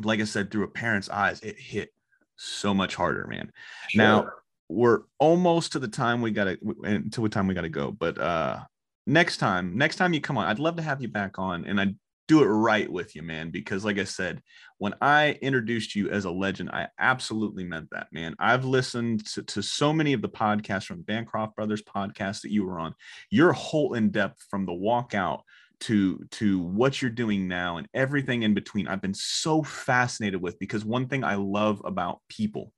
[0.00, 1.90] like I said, through a parent's eyes, it hit
[2.36, 3.50] so much harder, man.
[3.88, 4.02] Sure.
[4.02, 4.30] Now
[4.68, 7.90] we're almost to the time we gotta until the time we gotta go.
[7.90, 8.60] But uh
[9.06, 11.80] next time, next time you come on, I'd love to have you back on and
[11.80, 11.94] I
[12.26, 13.50] do it right with you, man.
[13.50, 14.40] Because like I said,
[14.78, 18.34] when I introduced you as a legend, I absolutely meant that, man.
[18.38, 22.64] I've listened to, to so many of the podcasts from Bancroft Brothers podcast that you
[22.64, 22.94] were on.
[23.30, 25.40] Your whole in depth from the walkout
[25.80, 30.58] to to what you're doing now and everything in between i've been so fascinated with
[30.58, 32.72] because one thing i love about people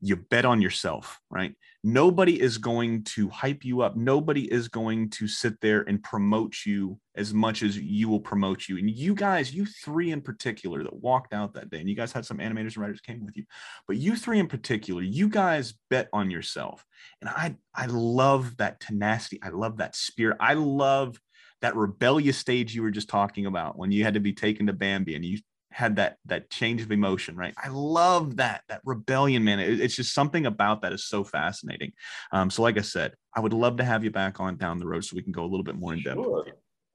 [0.00, 1.54] you bet on yourself right?
[1.82, 3.96] Nobody is going to hype you up.
[3.96, 8.68] Nobody is going to sit there and promote you as much as you will promote
[8.68, 8.76] you.
[8.76, 12.12] And you guys you three in particular that walked out that day and you guys
[12.12, 13.44] had some animators and writers came with you
[13.86, 16.84] but you three in particular you guys bet on yourself.
[17.20, 19.40] And i i love that tenacity.
[19.42, 20.36] I love that spirit.
[20.40, 21.18] I love
[21.62, 24.72] that rebellious stage you were just talking about when you had to be taken to
[24.72, 25.38] Bambi and you
[25.72, 27.54] had that that change of emotion right?
[27.62, 29.60] I love that that rebellion man.
[29.60, 31.92] It, it's just something about that is so fascinating.
[32.32, 34.86] Um, so like i said i would love to have you back on down the
[34.86, 36.46] road so we can go a little bit more in depth sure.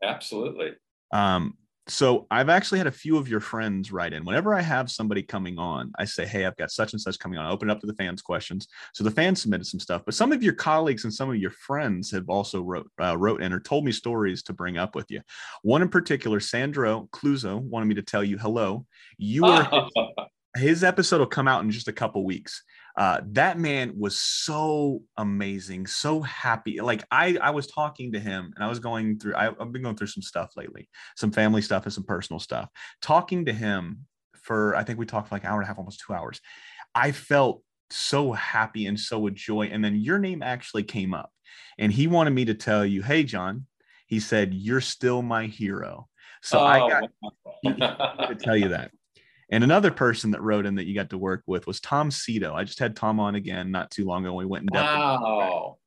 [0.04, 0.72] absolutely.
[1.12, 4.26] Um, so I've actually had a few of your friends write in.
[4.26, 7.38] Whenever I have somebody coming on, I say, "Hey, I've got such and such coming
[7.38, 8.68] on." I open it up to the fans' questions.
[8.94, 11.52] So the fans submitted some stuff, but some of your colleagues and some of your
[11.52, 15.12] friends have also wrote uh, wrote in or told me stories to bring up with
[15.12, 15.22] you.
[15.62, 18.86] One in particular, Sandro Cleuzo, wanted me to tell you hello.
[19.18, 19.90] You are
[20.58, 22.64] his episode will come out in just a couple weeks.
[22.98, 26.80] Uh, that man was so amazing, so happy.
[26.80, 29.36] Like I, I was talking to him, and I was going through.
[29.36, 32.70] I, I've been going through some stuff lately, some family stuff and some personal stuff.
[33.02, 34.06] Talking to him
[34.42, 36.40] for, I think we talked for like an hour and a half, almost two hours.
[36.94, 39.68] I felt so happy and so a joy.
[39.68, 41.32] And then your name actually came up,
[41.78, 43.66] and he wanted me to tell you, "Hey, John,"
[44.08, 46.08] he said, "You're still my hero."
[46.42, 46.64] So oh.
[46.64, 48.92] I got to tell you that.
[49.52, 52.54] And another person that wrote in that you got to work with was Tom Sito.
[52.54, 54.34] I just had Tom on again not too long ago.
[54.34, 54.86] We went in depth.
[54.86, 55.78] Wow.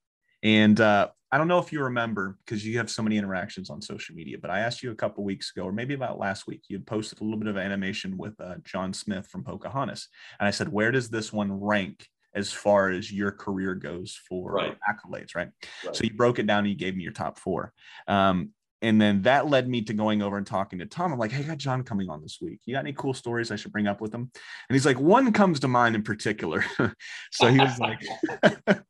[0.43, 3.83] And uh, I don't know if you remember because you have so many interactions on
[3.83, 6.63] social media, but I asked you a couple weeks ago, or maybe about last week,
[6.69, 10.09] you had posted a little bit of animation with uh, John Smith from Pocahontas.
[10.39, 14.53] And I said, where does this one rank as far as your career goes for
[14.53, 14.77] right.
[14.89, 15.49] accolades, right?
[15.85, 15.97] right?
[15.97, 17.73] So you broke it down and you gave me your top four.
[18.07, 21.13] Um, and then that led me to going over and talking to Tom.
[21.13, 22.61] I'm like, hey, I got John coming on this week.
[22.65, 24.31] You got any cool stories I should bring up with him?
[24.69, 26.65] And he's like, one comes to mind in particular.
[27.33, 28.01] so he was like,
[28.69, 28.83] so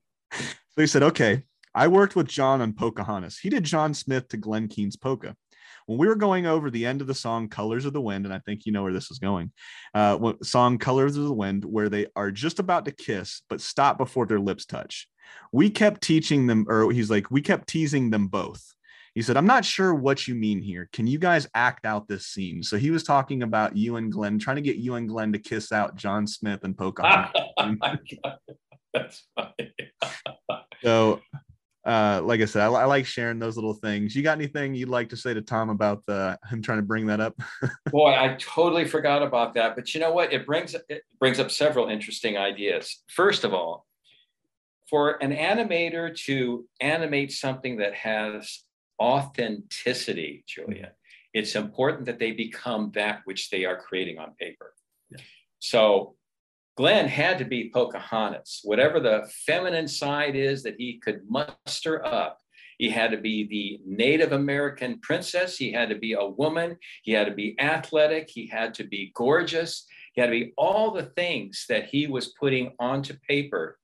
[0.76, 1.42] he said, okay,
[1.74, 3.38] I worked with John on Pocahontas.
[3.38, 5.34] He did John Smith to Glen Keane's Polka.
[5.86, 8.34] When we were going over the end of the song Colors of the Wind, and
[8.34, 9.52] I think you know where this is going,
[9.94, 13.96] uh, song Colors of the Wind, where they are just about to kiss, but stop
[13.96, 15.08] before their lips touch.
[15.50, 18.74] We kept teaching them, or he's like, we kept teasing them both
[19.18, 20.88] he said, I'm not sure what you mean here.
[20.92, 22.62] Can you guys act out this scene?
[22.62, 25.40] So he was talking about you and Glen, trying to get you and Glen to
[25.40, 27.42] kiss out John Smith and Pocahontas.
[27.58, 28.38] Oh my god.
[28.94, 29.72] That's funny.
[30.84, 31.20] so,
[31.84, 34.14] uh, like I said, I, I, like sharing those little things.
[34.14, 37.06] You got anything you'd like to say to Tom about the, him trying to bring
[37.06, 37.36] that up?
[37.90, 39.74] Boy, I totally forgot about that.
[39.74, 40.32] But you know what?
[40.32, 43.02] It brings it brings up several interesting ideas.
[43.08, 43.84] First of all,
[44.88, 48.62] for an animator to animate something that has
[49.00, 50.74] authenticity, Julia.
[50.74, 50.92] Mm-hmm.
[51.34, 54.74] It's important that they become that which they are creating on paper.
[55.10, 55.18] Yeah.
[55.58, 56.16] So
[56.76, 58.60] Glen had to be Pocahontas.
[58.64, 62.38] Whatever the feminine side is that he could muster up,
[62.78, 65.56] he had to be the Native American princess.
[65.56, 66.76] He had to be a woman.
[67.02, 68.30] He had to be athletic.
[68.30, 69.84] He had to be gorgeous.
[70.14, 73.78] He had to be all the things that he was putting onto paper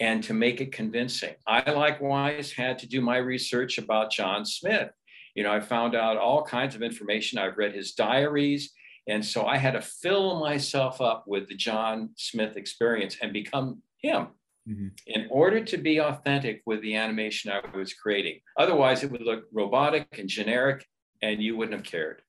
[0.00, 1.34] and to make it convincing.
[1.46, 4.90] I likewise had to do my research about John Smith.
[5.34, 7.38] You know, I found out all kinds of information.
[7.38, 8.72] I've read his diaries.
[9.08, 13.82] And so I had to fill myself up with the John Smith experience and become
[14.02, 14.28] him
[14.68, 14.88] mm-hmm.
[15.06, 18.40] in order to be authentic with the animation I was creating.
[18.56, 20.86] Otherwise, it would look robotic and generic,
[21.22, 22.22] and you wouldn't have cared.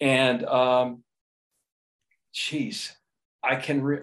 [0.00, 1.02] And um,
[2.32, 2.96] geez,
[3.42, 3.82] I can.
[3.82, 4.00] Re-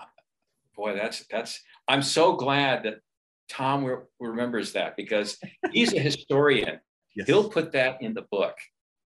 [0.76, 1.60] Boy, that's that's.
[1.90, 3.00] I'm so glad that
[3.48, 5.38] Tom re- remembers that because
[5.72, 6.80] he's a historian.
[7.16, 7.26] Yes.
[7.26, 8.54] He'll put that in the book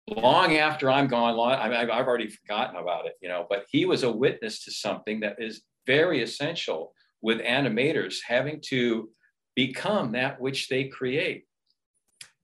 [0.08, 1.36] long after I'm gone.
[1.36, 3.46] Long, I mean, I've already forgotten about it, you know.
[3.50, 9.10] But he was a witness to something that is very essential with animators having to
[9.58, 11.44] become that which they create.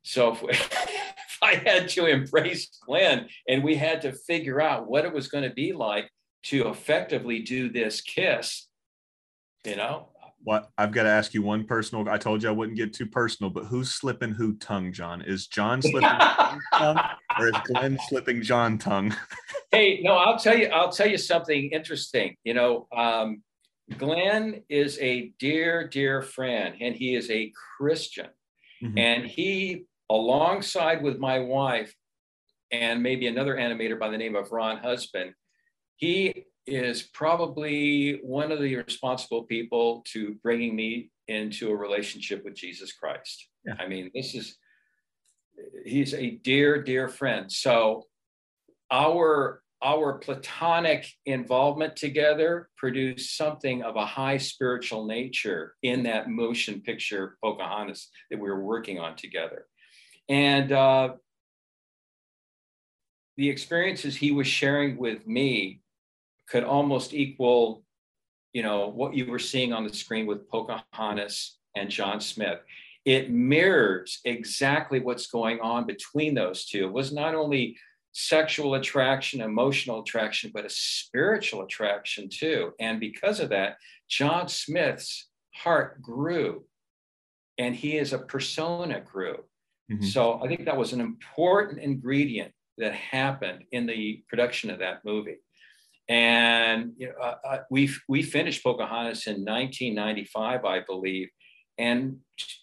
[0.04, 4.90] So if, we, if I had to embrace Glen and we had to figure out
[4.90, 6.12] what it was going to be like
[6.44, 8.68] to effectively do this kiss,
[9.66, 10.10] you know.
[10.44, 12.08] What I've got to ask you one personal.
[12.10, 15.22] I told you I wouldn't get too personal, but who's slipping who tongue, John?
[15.22, 16.62] Is John slipping tongue,
[17.40, 19.16] or is Glen slipping John tongue?
[19.72, 20.68] hey, no, I'll tell you.
[20.68, 22.36] I'll tell you something interesting.
[22.44, 23.42] You know, um,
[23.98, 28.28] Glen is a dear, dear friend, and he is a Christian.
[28.84, 28.98] Mm-hmm.
[28.98, 31.94] And he, alongside with my wife
[32.72, 35.34] and maybe another animator by the name of Ron Husband,
[35.96, 42.56] he is probably one of the responsible people to bringing me into a relationship with
[42.56, 43.48] Jesus Christ.
[43.66, 43.76] Yeah.
[43.80, 44.58] I mean, this is,
[45.86, 47.52] he's a dear, dear friend.
[47.52, 48.06] So
[48.92, 56.82] our our platonic involvement together produced something of a high spiritual nature in that motion
[56.82, 59.68] picture Pocahontas that we were working on together.
[60.30, 61.14] And uh,
[63.38, 65.82] the experiences he was sharing with me
[66.50, 67.84] could almost equal,
[68.54, 72.60] you know, what you were seeing on the screen with Pocahontas and John Smith.
[73.06, 76.86] It mirrors exactly what's going on between those two.
[76.88, 77.78] It was not only
[78.12, 82.72] sexual attraction, emotional attraction, but a spiritual attraction too.
[82.80, 83.78] And because of that,
[84.10, 86.66] John Smith's heart grew
[87.58, 89.38] and he is a persona grew.
[89.92, 90.06] Mm-hmm.
[90.06, 95.06] So I think that was an important ingredient that happened in the production of that
[95.06, 95.38] movie.
[96.10, 101.30] And you know, uh, uh we we finished Pocahontas in 1995, I believe,
[101.78, 102.18] and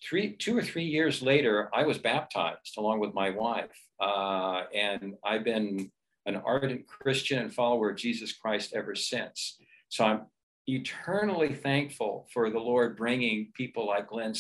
[0.09, 3.71] three, two or three years later, I was baptized along with my wife.
[4.01, 5.91] Uh, and I've been
[6.27, 9.59] an ardent Christian and follower of Jesus Christ ever since.
[9.89, 10.23] So I'm
[10.67, 14.35] eternally thankful for the Lord bringing people like Glen,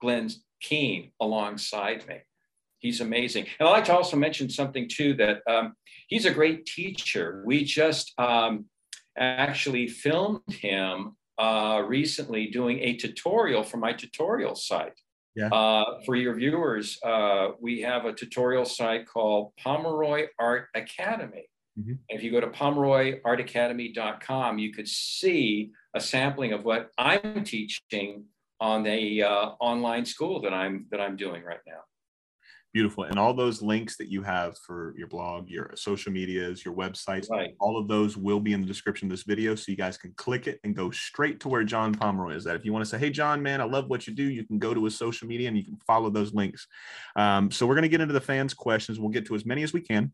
[0.00, 2.16] Glen Keane alongside me.
[2.80, 3.46] He's amazing.
[3.58, 5.74] And I'd like to also mention something too that um,
[6.06, 7.42] he's a great teacher.
[7.44, 8.66] We just um,
[9.16, 14.92] actually filmed him uh, recently doing a tutorial for my tutorial site.
[15.34, 15.48] Yeah.
[15.48, 21.48] Uh, for your viewers, uh, we have a tutorial site called Pomeroy Art Academy.
[21.78, 21.94] Mm-hmm.
[22.08, 28.24] If you go to pomeroyartacademy.com, you could see a sampling of what I'm teaching
[28.60, 31.82] on the uh, online school that I'm that I'm doing right now
[32.78, 33.02] beautiful.
[33.02, 37.28] And all those links that you have for your blog your social medias your websites
[37.28, 37.56] right.
[37.58, 40.12] all of those will be in the description of this video so you guys can
[40.16, 42.54] click it and go straight to where john pomeroy is at.
[42.54, 44.60] If you want to say hey john man i love what you do you can
[44.60, 46.68] go to his social media and you can follow those links.
[47.16, 49.00] Um, so we're going to get into the fans questions.
[49.00, 50.12] We'll get to as many as we can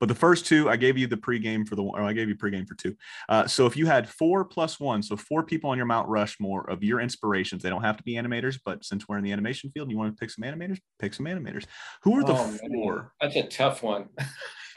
[0.00, 2.34] but the first two, I gave you the pregame for the one, I gave you
[2.34, 2.96] pregame for two.
[3.28, 6.68] Uh, so if you had four plus one, so four people on your Mount Rushmore
[6.68, 9.70] of your inspirations, they don't have to be animators, but since we're in the animation
[9.70, 11.66] field, you want to pick some animators, pick some animators.
[12.02, 12.94] Who are the oh, four?
[12.96, 13.10] Man.
[13.20, 14.08] That's a tough one.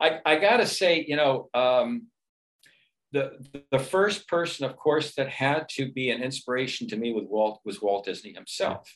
[0.00, 2.06] I, I got to say, you know, um,
[3.12, 3.32] the
[3.70, 7.60] the first person, of course, that had to be an inspiration to me with Walt
[7.64, 8.88] was Walt Disney himself.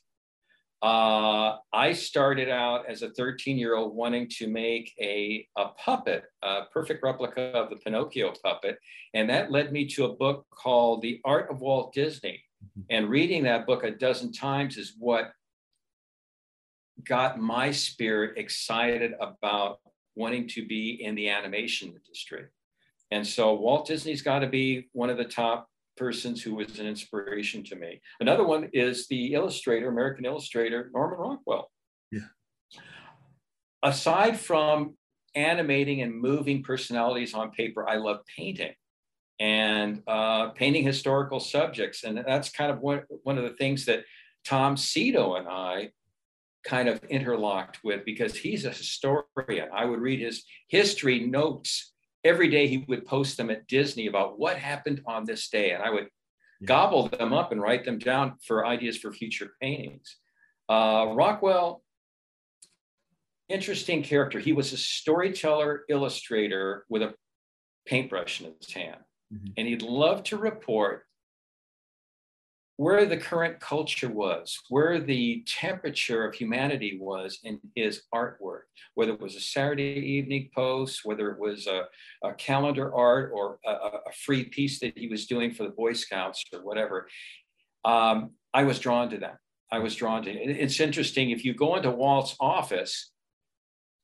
[0.87, 6.22] Uh, I started out as a 13 year old wanting to make a, a puppet,
[6.44, 8.79] a perfect replica of the Pinocchio puppet.
[9.12, 12.40] And that led me to a book called The Art of Walt Disney.
[12.64, 12.83] Mm-hmm.
[12.90, 15.33] And reading that book a dozen times is what
[17.03, 19.81] got my spirit excited about
[20.14, 22.45] wanting to be in the animation industry.
[23.11, 26.86] And so Walt Disney's got to be one of the top persons who was an
[26.86, 28.01] inspiration to me.
[28.20, 31.70] Another one is the illustrator, American illustrator, Norman Rockwell.
[32.12, 32.20] Yeah.
[33.82, 34.97] Aside from
[35.34, 38.72] animating and moving personalities on paper, I love painting.
[39.38, 42.05] and uh, painting historical subjects.
[42.05, 44.05] And that's kind of one, one of the things that
[44.47, 45.90] Tom Sito and I
[46.64, 49.68] kind of interlocked with because he's a historian.
[49.74, 51.92] I would read his history notes
[52.27, 52.66] every day.
[52.66, 56.09] He would post them at Disney about what happened on this day, and I would
[56.61, 56.66] yeah.
[56.66, 60.16] gobble them up and write them down for ideas for future paintings.
[60.68, 61.83] Uh, Rockwell,
[63.49, 64.39] interesting character.
[64.39, 67.14] He was a storyteller, illustrator with a
[67.87, 69.01] paintbrush in his hand,
[69.33, 69.53] mm-hmm.
[69.57, 71.05] and he'd love to report
[72.77, 78.64] where the current culture was, where the temperature of humanity was in his artwork,
[78.95, 81.85] whether it was a Saturday evening post, whether it was a,
[82.22, 85.95] a calendar art or a, a, free piece that he was doing for the Boy
[85.95, 87.09] Scouts or whatever.
[87.85, 89.39] Um, I was drawn to that.
[89.72, 90.51] I was drawn to it.
[90.51, 91.31] It's interesting.
[91.31, 93.11] If you go into Walt's office,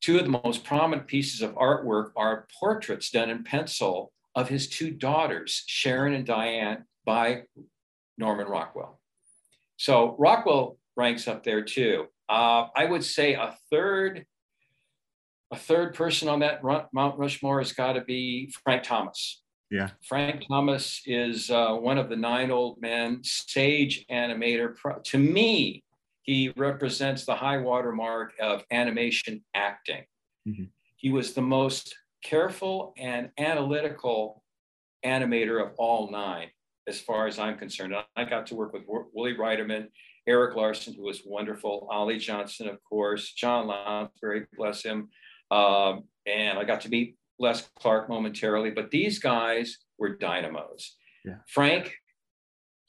[0.00, 4.68] two of the most prominent pieces of artwork are portraits done in pencil of his
[4.68, 7.42] two daughters, Sharon and Diane, by
[8.22, 8.98] Norman Rockwell.
[9.76, 12.06] So Rockwell ranks up there too.
[12.28, 14.24] Uh, I would say a third,
[15.50, 19.42] a third person on that Mount Rushmore has got to be Frank Thomas.
[19.70, 19.90] Yeah.
[20.06, 24.74] Frank Thomas is uh, one of the nine old men, sage animator.
[25.04, 25.82] To me,
[26.22, 30.04] he represents the high watermark of animation acting.
[30.46, 30.64] Mm-hmm.
[30.96, 34.44] He was the most careful and analytical
[35.04, 36.50] animator of all nine
[36.86, 37.94] as far as I'm concerned.
[38.16, 39.88] I got to work with Woolie Reitherman,
[40.26, 45.08] Eric Larson, who was wonderful, Ollie Johnston, of course, John Lounsbery, bless him.
[45.50, 50.96] Um, and I got to meet Les Clark momentarily, but these guys were dynamos.
[51.24, 51.36] Yeah.
[51.48, 51.94] Frank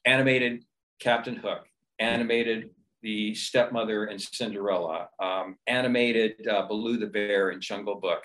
[0.06, 0.64] animated
[1.00, 1.66] Captain Hook,
[2.00, 2.70] animated
[3.02, 8.24] the stepmother in Cinderella, um, animated uh, Baloo the bear in Jungle Book,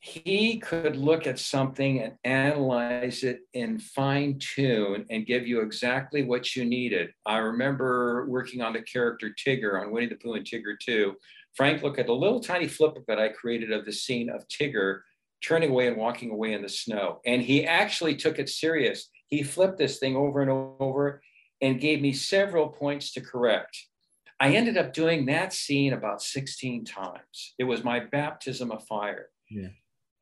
[0.00, 6.24] he could look at something and analyze it in fine tune and give you exactly
[6.24, 7.10] what you needed.
[7.26, 11.14] I remember working on the character Tigger on Winnie the Pooh and Tigger 2.
[11.54, 15.00] Frank looked at a little tiny flip that I created of the scene of Tigger
[15.42, 17.20] turning away and walking away in the snow.
[17.26, 19.10] And he actually took it serious.
[19.26, 21.20] He flipped this thing over and over
[21.60, 23.76] and gave me several points to correct.
[24.38, 27.54] I ended up doing that scene about 16 times.
[27.58, 29.28] It was my baptism of fire.
[29.50, 29.68] Yeah.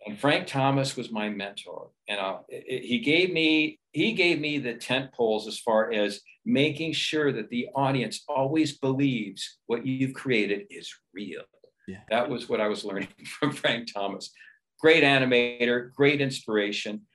[0.07, 4.75] And Frank Thomas was my mentor, and uh, he gave me he gave me the
[4.75, 10.67] tent poles as far as making sure that the audience always believes what you've created
[10.71, 11.43] is real.
[11.89, 12.01] Yeah.
[12.11, 14.31] That was what I was learning from Frank Thomas.
[14.81, 17.07] Great animator, great inspiration.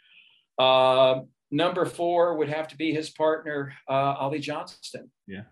[0.60, 1.22] Uh,
[1.52, 5.10] number four would have to be his partner, uh, Ollie Johnston.
[5.26, 5.44] Yeah.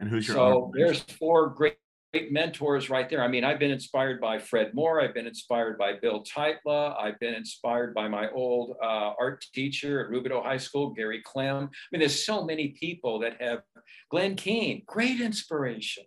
[0.00, 1.83] And who's your so there's four great great
[2.30, 3.22] mentors right there.
[3.22, 5.00] I mean, I've been inspired by Fred Moore.
[5.00, 7.00] I've been inspired by Bill Tytla.
[7.00, 11.64] I've been inspired by my old uh, art teacher at Rubidoux High School, Gary Clem.
[11.64, 13.62] I mean, there's so many people that have
[14.10, 16.04] Glen Keane, great inspiration.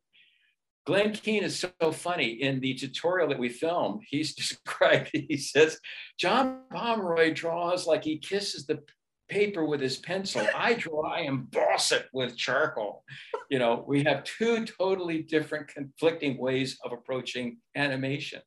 [0.85, 2.41] Glen Keane is so funny.
[2.41, 5.79] In the tutorial that we filmed, he's described, he says,
[6.17, 8.81] John Pomeroy draws like he kisses the
[9.29, 10.45] paper with his pencil.
[10.55, 13.03] I draw, I emboss it with charcoal.
[13.49, 18.41] You know, we have two totally different conflicting ways of approaching animation.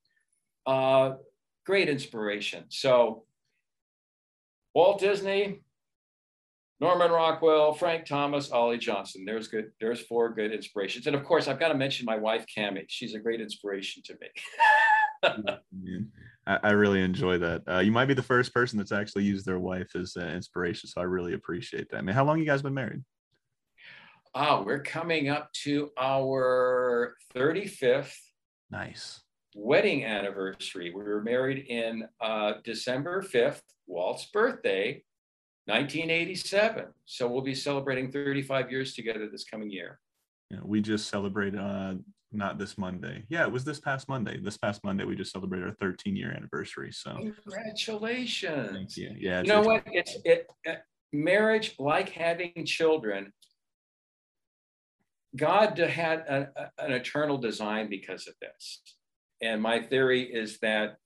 [0.66, 1.12] Uh,
[1.66, 2.64] great inspiration.
[2.68, 3.24] So
[4.74, 5.60] Walt Disney,
[6.80, 9.24] Norman Rockwell, Frank Thomas, Ollie Johnston.
[9.24, 11.06] There's good, there's four good inspirations.
[11.06, 12.84] And of course, I've got to mention my wife, Cami.
[12.88, 14.28] She's a great inspiration to me.
[16.46, 17.62] I, I really enjoy that.
[17.68, 20.88] Uh, you might be the first person that's actually used their wife as uh, inspiration,
[20.88, 21.98] so I really appreciate that.
[21.98, 23.02] I mean, how long you guys been married?
[24.34, 28.14] Oh, we're coming up to our 35th.
[28.70, 29.20] Nice.
[29.56, 30.92] Wedding anniversary.
[30.94, 35.02] We were married in uh, December 5th, Walt's birthday,
[35.66, 36.86] 1987.
[37.06, 39.98] So we'll be celebrating 35 years together this coming year.
[40.50, 41.94] Yeah, we just celebrated uh,
[42.32, 43.24] not this Monday.
[43.28, 44.38] Yeah, it was this past Monday.
[44.40, 46.92] This past Monday, we just celebrated our 13 year anniversary.
[46.92, 48.70] So congratulations.
[48.72, 49.14] Thank you.
[49.18, 49.42] Yeah.
[49.42, 49.82] You know what?
[49.86, 50.74] It's it, uh,
[51.12, 53.32] marriage, like having children.
[55.36, 58.82] God had a, a, an eternal design because of this,
[59.40, 60.96] and my theory is that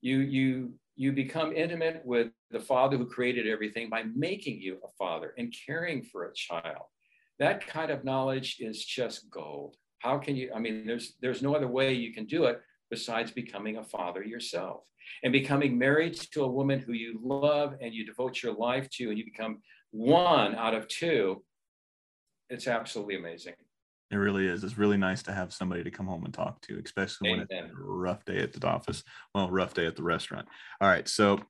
[0.00, 4.88] you you you become intimate with the Father who created everything by making you a
[4.98, 6.86] father and caring for a child.
[7.38, 11.54] That kind of knowledge is just gold how can you i mean there's there's no
[11.54, 14.84] other way you can do it besides becoming a father yourself
[15.22, 19.08] and becoming married to a woman who you love and you devote your life to
[19.08, 19.58] and you become
[19.90, 21.42] one out of two.
[22.50, 23.54] It's absolutely amazing.
[24.10, 24.64] It really is.
[24.64, 27.46] It's really nice to have somebody to come home and talk to especially Amen.
[27.50, 29.02] when it's a rough day at the office
[29.34, 30.48] well rough day at the restaurant.
[30.80, 31.06] All right.
[31.06, 31.40] So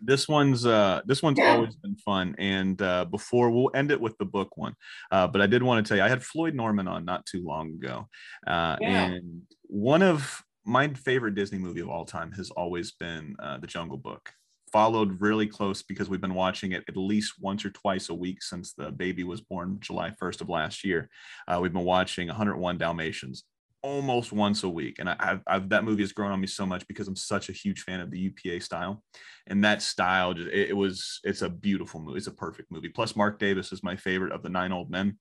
[0.00, 4.16] this one's uh this one's always been fun and uh before we'll end it with
[4.18, 4.74] the book one.
[5.10, 7.42] Uh but i did want to tell you i had floyd norman on not too
[7.44, 8.06] long ago
[8.46, 9.06] uh Yeah.
[9.06, 13.66] and one of my favorite disney movie of all time has always been uh the
[13.66, 14.30] jungle book.
[14.72, 18.40] Followed really close because we've been watching it at least once or twice a week
[18.40, 21.10] since the baby was born july 1st of last year.
[21.48, 23.44] Uh, we've been watching 101 dalmatians
[23.82, 26.66] almost once a week and I, I've, I've that movie has grown on me so
[26.66, 29.02] much because i'm such a huge fan of the upa style
[29.46, 32.90] and that style just it, it was it's a beautiful movie it's a perfect movie.
[32.90, 35.18] Plus marc davis is my favorite of the nine old men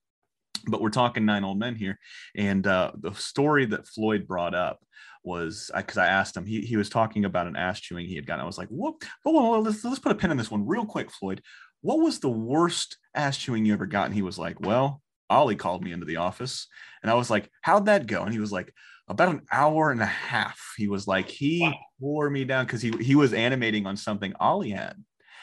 [0.68, 1.98] but we're talking nine old men here
[2.36, 4.80] and uh, the story that floyd brought up
[5.24, 8.26] was because I, asked him he, he was talking about an ass chewing he had
[8.26, 8.44] gotten.
[8.44, 8.96] I was like what
[9.26, 11.42] well, let's, let's put a pin in this one real quick floyd.
[11.82, 15.56] What was the worst ass chewing you ever got and he was like well ollie
[15.56, 16.68] called me into the office
[17.02, 18.74] and i was like how'd that go and he was like
[19.08, 21.74] about an hour and a half he was like he Wow.
[22.00, 24.96] wore me down because he he was animating on something ollie had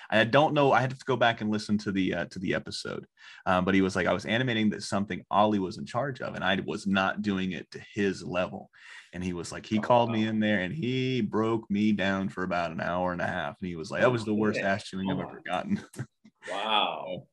[0.09, 0.71] I don't know.
[0.71, 3.07] I had to go back and listen to the uh, to the episode,
[3.45, 6.37] um, but he was like, I was animating that something Ollie was in charge of,
[6.37, 8.71] and I was not doing it to his level.
[9.13, 12.29] And he was like, he Oh, called me in there and he broke me down
[12.29, 13.57] for about an hour and a half.
[13.61, 14.75] And he was like, that was the worst Yeah.
[14.75, 15.23] ass chewing I've Oh.
[15.23, 15.81] ever gotten.
[16.53, 17.27] Wow.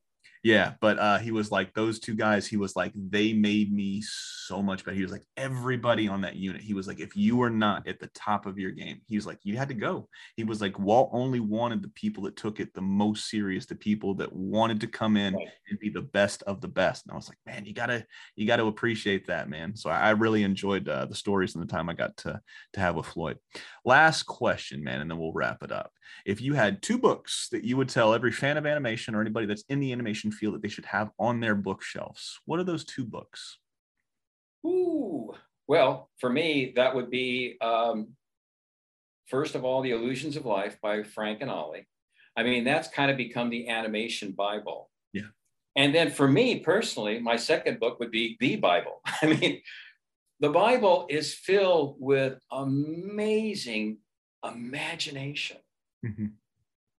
[0.44, 2.46] Yeah, but uh, he was like those two guys.
[2.46, 4.94] He was like they made me so much better.
[4.94, 6.60] He was like everybody on that unit.
[6.60, 9.26] He was like if you were not at the top of your game, he was
[9.26, 10.06] like you had to go.
[10.36, 13.74] He was like Walt only wanted the people that took it the most serious, the
[13.74, 17.06] people that wanted to come in and be the best of the best.
[17.06, 18.04] And I was like, man, you gotta
[18.36, 19.74] you gotta appreciate that, man.
[19.74, 22.38] So I, I really enjoyed uh, the stories and the time I got to
[22.74, 23.38] to have with Floyd.
[23.86, 25.90] Last question, man, and then we'll wrap it up
[26.24, 29.46] if you had two books that you would tell every fan of animation or anybody
[29.46, 32.84] that's in the animation field that they should have on their bookshelves, what are those
[32.84, 33.58] two books?
[34.66, 35.32] Ooh.
[35.66, 38.08] Well, for me, that would be um,
[39.26, 41.86] first of all, The Illusions of Life by Frank and Ollie.
[42.36, 44.90] I mean, that's kind of become the animation Bible.
[45.12, 45.28] Yeah.
[45.76, 49.00] And then for me personally, my second book would be the Bible.
[49.22, 49.60] I mean,
[50.40, 53.98] the Bible is filled with amazing
[54.44, 55.58] imagination.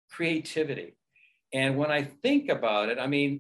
[0.10, 0.96] creativity.
[1.56, 3.40] And when I think about it, I mean,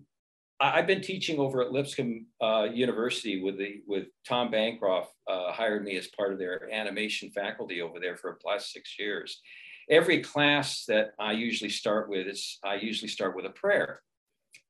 [0.61, 5.83] I've been teaching over at Lipscomb uh, University with the with Tom Bancroft uh, hired
[5.83, 9.41] me as part of their animation faculty over there for the last six years.
[9.89, 13.99] Every class that I usually start with is I usually start with a prayer,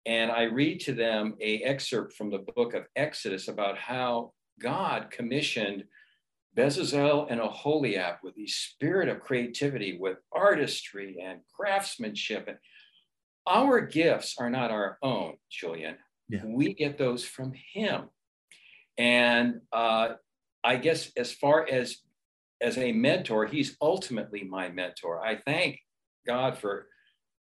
[0.07, 5.11] and I read to them a excerpt from the book of Exodus about how God
[5.11, 5.83] commissioned
[6.57, 12.47] Bezalel and Aholiab with the spirit of creativity, with artistry and craftsmanship.
[12.47, 12.57] And
[13.47, 15.95] our gifts are not our own, Julian.
[16.29, 16.41] Yeah.
[16.45, 18.09] We get those from him.
[18.97, 20.13] And uh,
[20.63, 21.97] I guess as far as
[22.61, 25.21] as a mentor, he's ultimately my mentor.
[25.21, 25.79] I thank
[26.25, 26.87] God for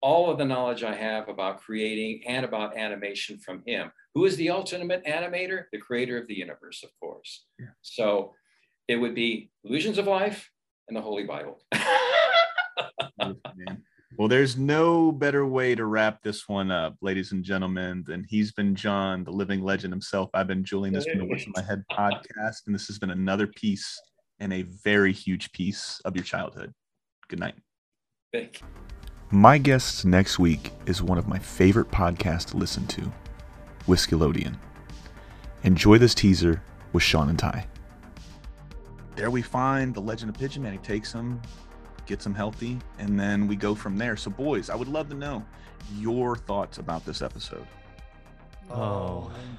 [0.02, 3.92] all of the knowledge I have about creating and about animation from him.
[4.16, 5.66] Who is the ultimate animator?
[5.72, 7.46] The creator of the universe, of course.
[7.58, 7.68] Yeah.
[7.82, 8.34] So
[8.88, 10.50] it would be Illusions of Life
[10.88, 11.62] and the Holy Bible.
[14.14, 14.18] Man.
[14.20, 18.52] Well, there's no better way to wrap this one up, ladies and gentlemen, than he's
[18.52, 20.30] been John, the living legend himself.
[20.34, 20.94] I've been Julian.
[20.94, 24.00] This has been the What's in My Head podcast, and this has been another piece
[24.40, 26.74] and a very huge piece of your childhood.
[27.28, 27.56] Good night.
[28.32, 28.68] Thank you.
[29.32, 33.12] My guest next week is one of my favorite podcasts to listen to,
[33.88, 34.56] Whiskeylodeon.
[35.64, 36.62] Enjoy this teaser
[36.92, 37.66] with Sean and Ty.
[39.16, 41.42] there we find the legend of pigeon man he takes him
[42.06, 45.16] gets him healthy and then we go from there so boys i would love to
[45.16, 45.44] know
[45.98, 47.66] your thoughts about this episode
[48.72, 49.30] Oh.
[49.30, 49.58] man.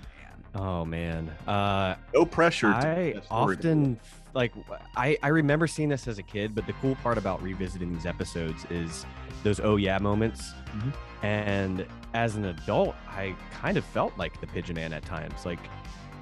[0.56, 1.28] Oh man.
[1.46, 4.00] Uh, no pressure to I that story to often
[4.34, 4.52] like
[4.96, 8.06] I I remember seeing this as a kid, but the cool part about revisiting these
[8.06, 9.04] episodes is
[9.42, 10.52] those oh yeah moments.
[10.76, 10.92] Mhm.
[11.22, 15.58] And as an adult, I kind of felt like the pigeon man at times, like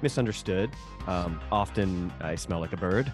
[0.01, 0.71] misunderstood.
[1.07, 3.11] Um, often I smell like a bird.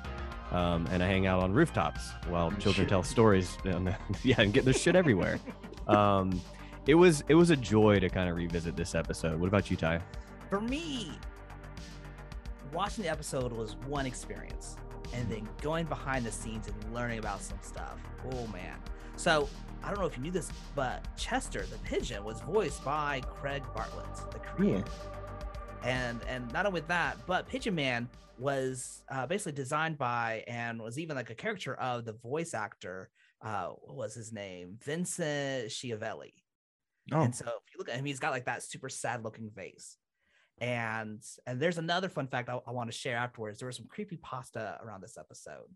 [0.51, 2.89] Um, and I hang out on rooftops while children Shit.
[2.89, 3.57] tell stories.
[3.65, 5.39] And, yeah, and get their shit everywhere.
[5.87, 6.41] Um,
[6.87, 9.39] it was it was a joy to kind of revisit this episode.
[9.39, 10.01] What about you, Ty?
[10.49, 11.11] For me,
[12.73, 14.77] watching the episode was one experience,
[15.13, 17.99] and then going behind the scenes and learning about some stuff.
[18.33, 18.75] Oh man!
[19.17, 19.47] So
[19.83, 23.63] I don't know if you knew this, but Chester the pigeon was voiced by Craig
[23.75, 24.83] Bartlett, the creator.
[25.83, 30.97] And and not only that, but Pigeon Man was uh, basically designed by and was
[30.97, 33.09] even like a character of the voice actor.
[33.41, 34.77] Uh, what was his name?
[34.83, 36.33] Vincent Schiavelli.
[37.13, 39.49] oh And so if you look at him, he's got like that super sad looking
[39.51, 39.97] face.
[40.61, 43.59] And and there's another fun fact I, I want to share afterwards.
[43.59, 45.69] There was some creepy pasta around this episode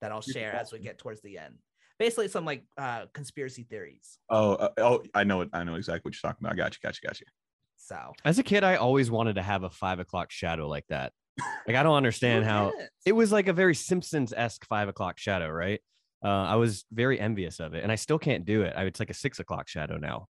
[0.00, 1.56] that I'll share as we get towards the end.
[1.98, 4.18] basically some like uh conspiracy theories.
[4.30, 5.50] Oh, uh, oh, I know it.
[5.52, 6.54] I know exactly what you're talking about.
[6.54, 6.78] I got you.
[6.82, 7.08] Got you.
[7.08, 7.26] Got you.
[7.76, 11.12] So As a kid, I always wanted to have a five o'clock shadow like that.
[11.66, 12.72] Like I don't understand how
[13.04, 15.80] it was like a very Simpsons esque five o'clock shadow, right?
[16.24, 18.72] Uh, I was very envious of it, and I still can't do it.
[18.76, 20.24] I, it's like a six o'clock shadow now.